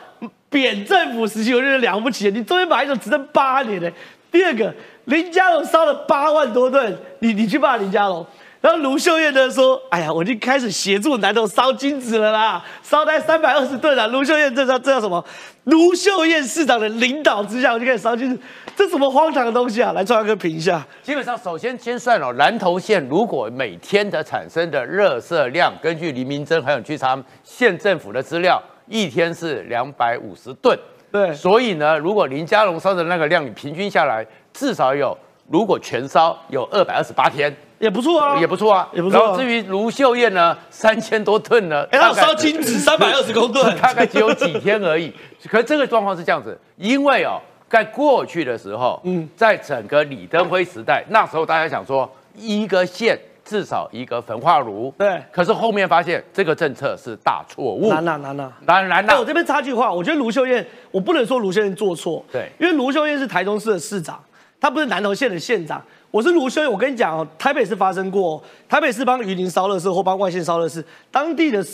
[0.49, 2.29] 扁政府时期，我觉得了不起。
[2.31, 3.89] 你中间把一种执政八年的。
[4.31, 4.73] 第二个，
[5.05, 8.25] 林佳龙烧了八万多吨，你你去骂林佳龙。
[8.61, 15.23] 然后卢秀燕呢说：“哎呀，我已经开始协助南投烧金子了啦，烧在三百二十吨了。”卢秀燕这叫这叫什么？
[15.63, 18.39] 卢秀燕市长的领导之下，我就开始烧金子。
[18.75, 19.91] 这什么荒唐的东西啊！
[19.93, 20.85] 来，创哥评一下。
[21.01, 30.77] 基本上，首先先算了，南投县如果每天的产生的热色量，根据黎明珍还有去查县政府的资料，一天是两百五十吨。
[31.11, 35.15] 对，所以呢，如果林家龙烧的那个量，你平均下来至少有，
[35.51, 39.19] 如果全烧有二百二十八天，也不错啊，也不错啊，也不错。
[39.19, 45.13] 然后至于卢秀燕呢，三千多吨呢，哎，要烧金子三百二十公 吨，大概只有几天而已。
[45.49, 47.39] 可是这个状况是这样子，因为哦。
[47.71, 55.23] 在过去的时候，嗯，在整个李登辉时代，那时候大家想说，一个县至少一个焚化炉，对。
[55.31, 59.17] 可是后面发现这个政策是大错误，难呐难呐，难难呐。
[59.17, 64.21] 我这边插句话，我觉得卢秀燕，我不能说卢秀燕做错，对，因为卢秀燕是台中市的市长，
[64.61, 65.83] 他不是南投县的县长。
[66.11, 71.65] 我是卢修燕，我跟你讲哦，台北市发生过，台北市帮榆林烧热事或帮外县烧热事，当地的。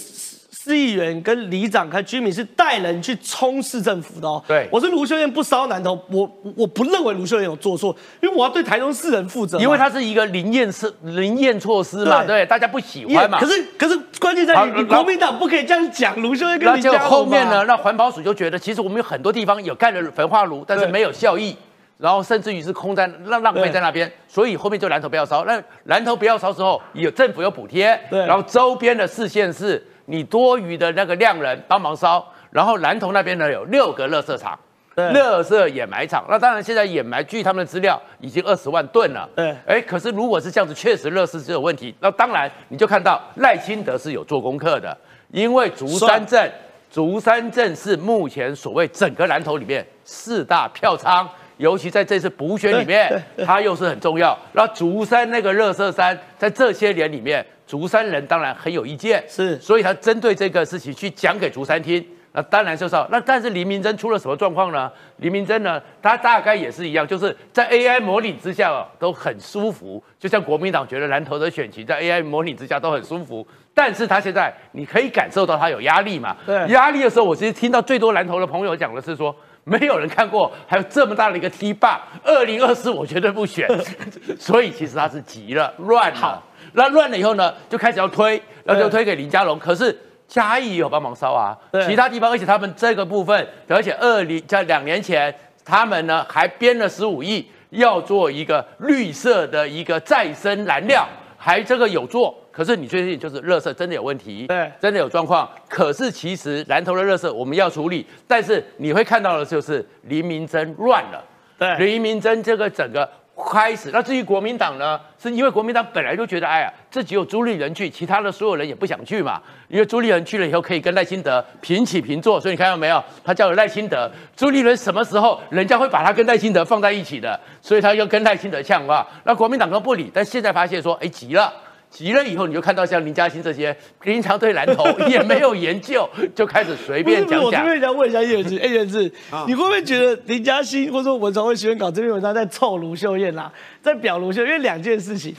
[0.60, 4.44] 市议员跟里长跟居民是带人去冲市政府的哦。
[4.46, 9.58] 对，我是卢秀燕不烧南投，我我不认为卢秀燕有做错，因为我要对台中市人负责。
[9.60, 13.40] 因为它是一个临验是临验措施嘛，对，大家不喜欢嘛。
[13.40, 21.56] 可是可是关键在于，国民党不可以这样讲卢秀燕跟林佳后面呢，那环保署就觉得，其实我们有很多地方有盖了焚化炉，但是没有效益，
[21.98, 25.46] 然后甚至于是空在浪浪费在那边，所以后面就南投不要烧。
[25.46, 29.86] 那南投不要烧之后，有政府有补贴，对，然后周边的四县市。
[30.10, 34.58] 你多余的那个量人帮忙烧，然后南投那边呢有六个垃圾场，
[34.96, 36.24] 垃圾掩埋场。
[36.30, 39.30] 那当然现在掩埋，据他们的资料已经二十万吨了。
[39.36, 41.94] 对，哎，可是如果是这样子，确实垃圾是有问题。
[42.00, 44.98] 那当然你就看到赖清德是有做功课的，
[45.30, 46.50] 因为竹山镇，
[46.90, 54.38] 竹山镇是目前所谓整个南投里面四大票仓，尤其在这次补选里面，它又是很重要。
[54.54, 57.46] 那竹山那个热色山，在这些年里面。
[57.68, 62.02] 竹山人当然很有意见，是，所以他针对这个事情去讲给竹山听。
[62.32, 64.90] 那当然就是那但是黎明真出了什么状况呢？
[65.18, 73.46] 黎明真呢，他大概也是一样，就是在 AI 模拟之下都很舒服，就像国民党觉得蓝头的选情在 AI 模拟之下都很舒服。
[73.74, 76.38] 但是他现在你可以感受到他有压力嘛？
[76.46, 79.36] 对，压力的时候，我其实听到最多蓝头的朋友讲的是说，
[79.68, 83.68] 没有人看过还有这么大的一个 T 霸，二零二四我绝对不选。
[84.40, 86.42] 所以其实他是急了，乱了。
[86.72, 89.60] 那乱了以后呢，就开始要推，然后就推给林佳龙。
[89.60, 95.34] 可是嘉义也有帮忙烧啊，其他地方，而且他们这个部分，而且二零在两年前，
[95.66, 101.06] 他们呢还编了十五亿，要做一个绿色的一个再生燃料，
[101.38, 102.34] 还这个有做。
[102.58, 105.48] 可是你最近就是热色真的有问题，对，真的有状况。
[105.70, 111.24] 可是其实蓝头的热色我们要处理，但是你会看到的就是黎明真乱了，
[111.60, 113.08] 对，黎明真这个整个。
[113.52, 115.00] 开始，那至于国民党呢？
[115.22, 119.40] 是因为国民党本来就觉得，哎呀，这只有朱立伦去，其他的所有人也不想去嘛。
[119.68, 123.04] 因为朱立伦去了以后，可以跟赖清德平起平坐，所以你看到没有？
[123.24, 127.40] 他叫赖清德，朱立伦什么时候人家会把他跟赖清德放在一起的？
[127.62, 129.08] 所以他要跟赖清德呛话。
[129.24, 131.54] 那国民党都不理，但现在发现说，哎，急了。
[131.98, 137.44] 急了以后，你就看到像林嘉欣这些平常对蓝头 也没有研究，就开始随便讲讲。
[137.44, 139.12] 我这边想问一下叶元志，叶元志，
[139.48, 144.44] 你会不会觉得林嘉欣或者说文传会喜欢搞这篇文章在臭卢秀燕啦，在表卢秀？
[144.44, 145.34] 因为两件事情，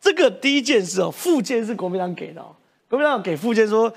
[0.00, 2.46] 这个第一件事哦，附件是国民党给的，哦
[2.88, 3.90] 国民党给附件说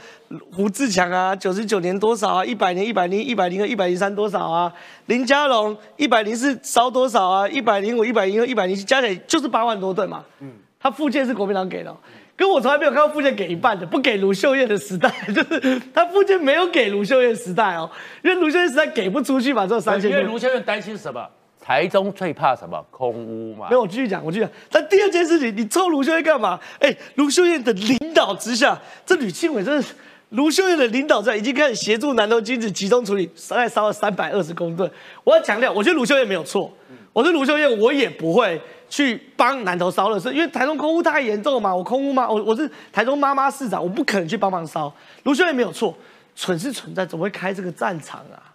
[0.53, 4.72] 胡志强啊，九十九年多少啊，一百年一百零一百零二一百零三多少啊，
[5.07, 10.51] 林佳龙一百零四烧多少啊，一百零五一百零二一百零七加起来就是八万多吨嘛，嗯。
[10.86, 11.91] 他附件是国民党给的，
[12.38, 17.89] 可我从来没有看到附件给一半的，不给卢秀燕的时代， 就是他附件没有给卢秀燕时代哦，
[18.23, 20.11] 因为卢秀燕时代给不出去嘛，这三千。
[20.11, 21.27] 因为卢秀燕担心什么？
[21.59, 22.79] 台中最怕什么？
[22.91, 23.65] 空屋嘛。
[23.67, 24.51] 没有，我继续讲，我继续讲。
[24.69, 26.59] 但第二件事情，你抽卢秀燕干嘛？
[26.77, 29.95] 哎，卢秀燕的领导之下，这吕庆伟真的是。
[30.29, 34.89] 卢秀燕的领导在已经开始协助南投金子集中处理，大概烧了三百二十公吨。
[35.23, 36.71] 我要强调，我觉得卢秀燕没有错。
[37.11, 41.75] 我是卢秀燕，我也不会去帮南投烧热是因为台中空污太严重嘛。
[41.75, 42.29] 我空污吗？
[42.29, 44.93] 我我是台中妈妈市长，我不可能去帮忙烧。
[45.23, 45.95] 卢秀燕没有错，
[46.36, 48.53] 蠢是蠢在怎么会开这个战场啊？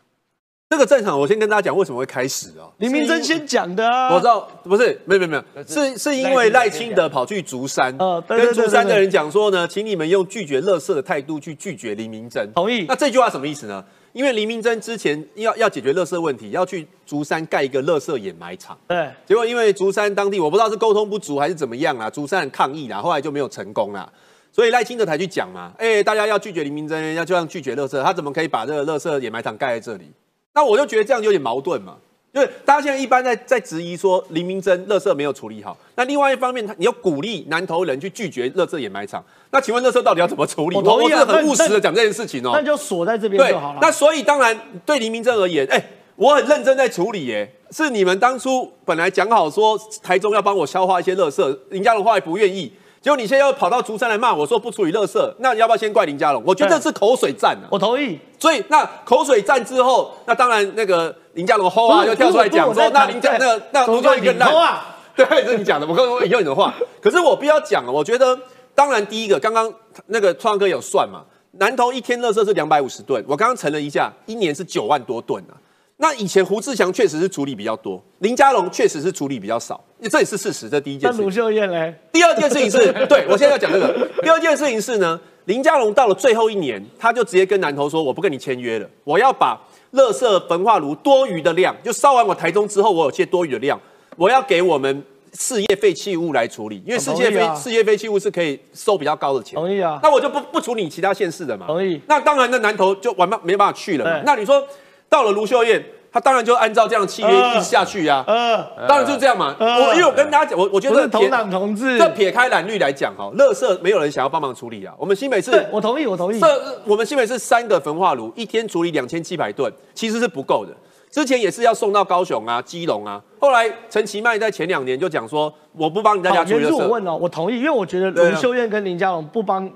[0.71, 2.73] 这个战场，我先跟大家讲为什么会开始哦。
[2.79, 4.15] 林明珍先讲的啊。
[4.15, 7.93] 我知道，不是，没有没有没有，是是因为赖清德跑去竹山，
[8.29, 12.49] 跟竹山的人讲说呢，请你们用拒绝垃圾的态度去拒绝林明珍。
[12.55, 12.85] 同意。
[12.87, 13.85] 那这句话什么意思呢？
[14.13, 18.77] 因为林明珍之前要要解决垃圾问题，要去竹山盖一个垃圾掩埋场。
[18.89, 19.11] 对。
[19.27, 24.11] 结果因为竹山当地我不知道是沟通不足还是怎么样啦，竹山抗议啦，后来就没有成功啦。
[24.53, 30.11] 所以赖清德才去讲嘛，哎，大家要拒绝林明珍，要就像拒绝垃圾，他怎么可以把这个垃圾掩埋场盖在这里？
[30.53, 31.97] 那我就觉得这样有点矛盾嘛，
[32.33, 40.77] 因为大家现在一般在在质疑说林明珍乐色没有处理好，那另外一方面，他你要鼓励南投人去拒绝乐色掩埋场，那请问乐色到底要怎么处理？
[40.77, 43.79] 我同意啊，很务实的讲这件事情哦，那就锁在这边就好了。
[43.83, 44.57] 那所以当然
[44.87, 45.83] 对林明珍而言，哎，
[46.15, 52.73] 我很认真在处理，耶，是你们当初本来讲好说台中要帮我消化一些乐色，林家龙后来不愿意。
[53.03, 56.43] 结果你现在又跑到竹山来骂我说不处理垃圾，那你要不要先怪林家龙？
[56.47, 57.65] 我觉得这是口水战啊。
[57.71, 58.19] 我同意。
[58.39, 64.81] 所以那口水战之后，那当然那个林佳龙吼啊就跳出来讲说，那林佳那那卢秀燕更烂。
[65.17, 66.75] 对，这是你讲的，我刚刚引用你的话。
[67.01, 68.39] 可是我必要讲啊，我觉得
[68.75, 69.71] 当然第一个，刚刚
[70.07, 71.23] 那个创哥有算嘛，
[71.53, 75.53] 南投一天垃圾是两百五十吨，我刚刚乘了一下，一年是九万多吨啊。
[75.99, 79.79] 那以前胡志强确实是处理比较多，林佳龙确实是处理比较少，
[80.11, 80.67] 这也是事实。
[80.71, 81.19] 这第一件事。
[81.19, 81.95] 那卢秀燕嘞？
[82.11, 84.09] 第二件事情是 对我现在要讲这个。
[84.23, 89.61] 第二件事情是呢，林佳龙到了最后一年，他就直接跟南投说：“我不跟你签约了，我要把
[89.93, 93.81] 垃圾焚化炉多余的量，就烧完我台中之后，我有些多余的量，
[94.17, 99.55] 我要给我们事业废弃物来处理，因为事业废事业废弃物是可以收比较高的钱。
[99.55, 99.99] 同意啊。
[100.03, 101.67] 那我就不不处理其他县市的嘛。
[101.67, 102.01] 同意。
[102.07, 104.23] 那当然，那南投就完没办法去了嘛。
[104.25, 104.67] 那你说？
[105.09, 108.25] 到了卢秀燕，他当然就按照这样契约一直下去呀。
[108.27, 109.55] 嗯，当然就是这样嘛。
[109.61, 114.93] 我因为我跟大家讲，我我觉得同党同志，这撇开蓝绿来讲哈，乐色没有人想要帮忙处理啊。
[114.99, 116.41] 我们新北市，我同意，我同意。
[116.41, 120.73] 这我们新北市三个焚化炉，一天处理两千七百吨，其实是不够的。
[121.13, 123.23] 之前也是要送到高雄啊、基隆啊。
[123.39, 126.67] 后来陈其迈在前两年就讲说，我不帮你大家处理。
[126.67, 129.71] 我问哦，我同意，因为我觉得卢秀燕跟林佳龙不帮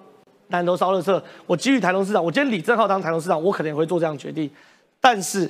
[0.49, 4.51] 南投烧乐色，我基于台东市长，我今天李正浩当台东市长，我可能也会做这样决定，
[5.01, 5.49] 但是。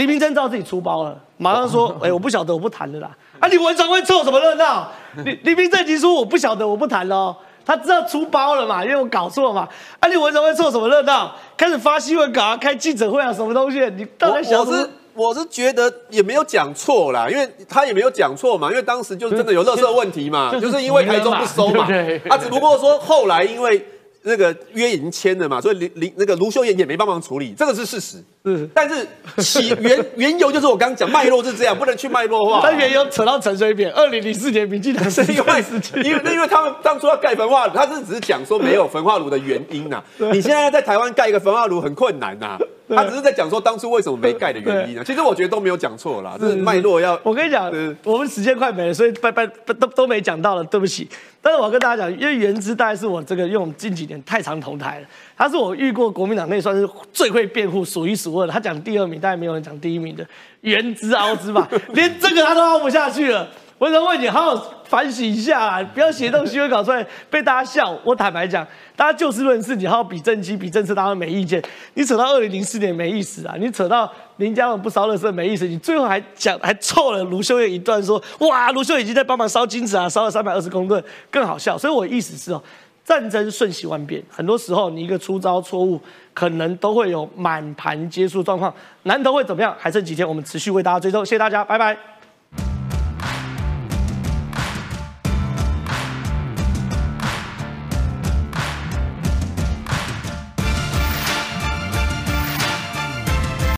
[0.00, 4.90] 李明珍知道自己出包了，马上说：“哎，我不晓得，我不谈了啦。”啊，李文长会凑什么热闹？
[5.26, 7.36] 李李明正已经说：“我不晓得，我不谈了。”
[7.66, 8.82] 他知道出包了嘛？
[8.82, 9.68] 因为我搞错嘛。
[9.98, 11.36] 啊，李文长会凑什么热闹？
[11.54, 13.78] 开始发新闻稿啊，开记者会啊，什么东西？
[13.90, 14.60] 你到底想？
[14.60, 21.86] 我是我是觉得也没有讲错啦，因为他也没有讲错嘛，因为当时就真的有热色问题嘛，就是因为台中不收嘛。
[22.30, 23.84] 啊，只不过说后来因为。
[24.22, 28.22] 那个约已经签了嘛，所以林林那个卢秀燕也没帮忙处理，这个是事实。
[28.44, 29.06] 嗯，但是
[29.42, 32.60] 起原 缘由就是我刚刚讲脉络是这样，不能去脉络化。
[32.62, 35.64] 但缘由扯到陈水扁，二零零四年民进党是因为
[36.02, 40.02] 因为因为他们当初要盖焚化炉，他是只是讲说没有焚化炉的原因呐。
[40.32, 42.56] 你现在在台湾盖一个焚化炉很困难呐。
[42.92, 47.16] 他只是在讲说当初为什么没盖的原因啊，其实我觉得都没有讲错啦，就是脉络要。
[47.22, 47.70] 我跟你讲，
[48.02, 51.08] 我们时间快没了，所以拜拜都都没讲到了，对不起。
[51.40, 55.06] 但是我要跟大家讲，因为原之大概是我这个用近几年太常同台了，
[55.40, 58.52] 他是我遇过国民党内算是最会辩护、数一数二的。
[58.52, 60.22] 他讲第二名，当然没有人讲第一名的
[60.60, 63.48] 原之凹之吧， 连这个他都凹不下去了。
[63.78, 67.98] 我想问你，好好反省一下，啊不要写这种新闻稿出来被大家笑。
[68.04, 68.62] 我坦白讲，
[68.94, 71.62] 大家就事论事，你好好比政绩、比政策，大家没意见。
[71.94, 81.78] 你扯到二零零四年没意思啊，你扯到林佳龙不烧热色没意思，你最后还讲还凑了卢秀燕一段，说哇，卢秀燕已经在帮忙烧金子啊，烧了三百二十公吨，更好笑。
[81.78, 82.62] 所以我意思是哦，
[83.10, 86.00] 战争瞬息万变，很多时候你一个出招错误，
[86.32, 88.72] 可能都会有满盘皆输状况。
[89.02, 89.74] 难得会怎么样？
[89.76, 91.26] 还剩几天，我们持续为大家追踪。
[91.26, 92.19] 谢谢大家，拜拜。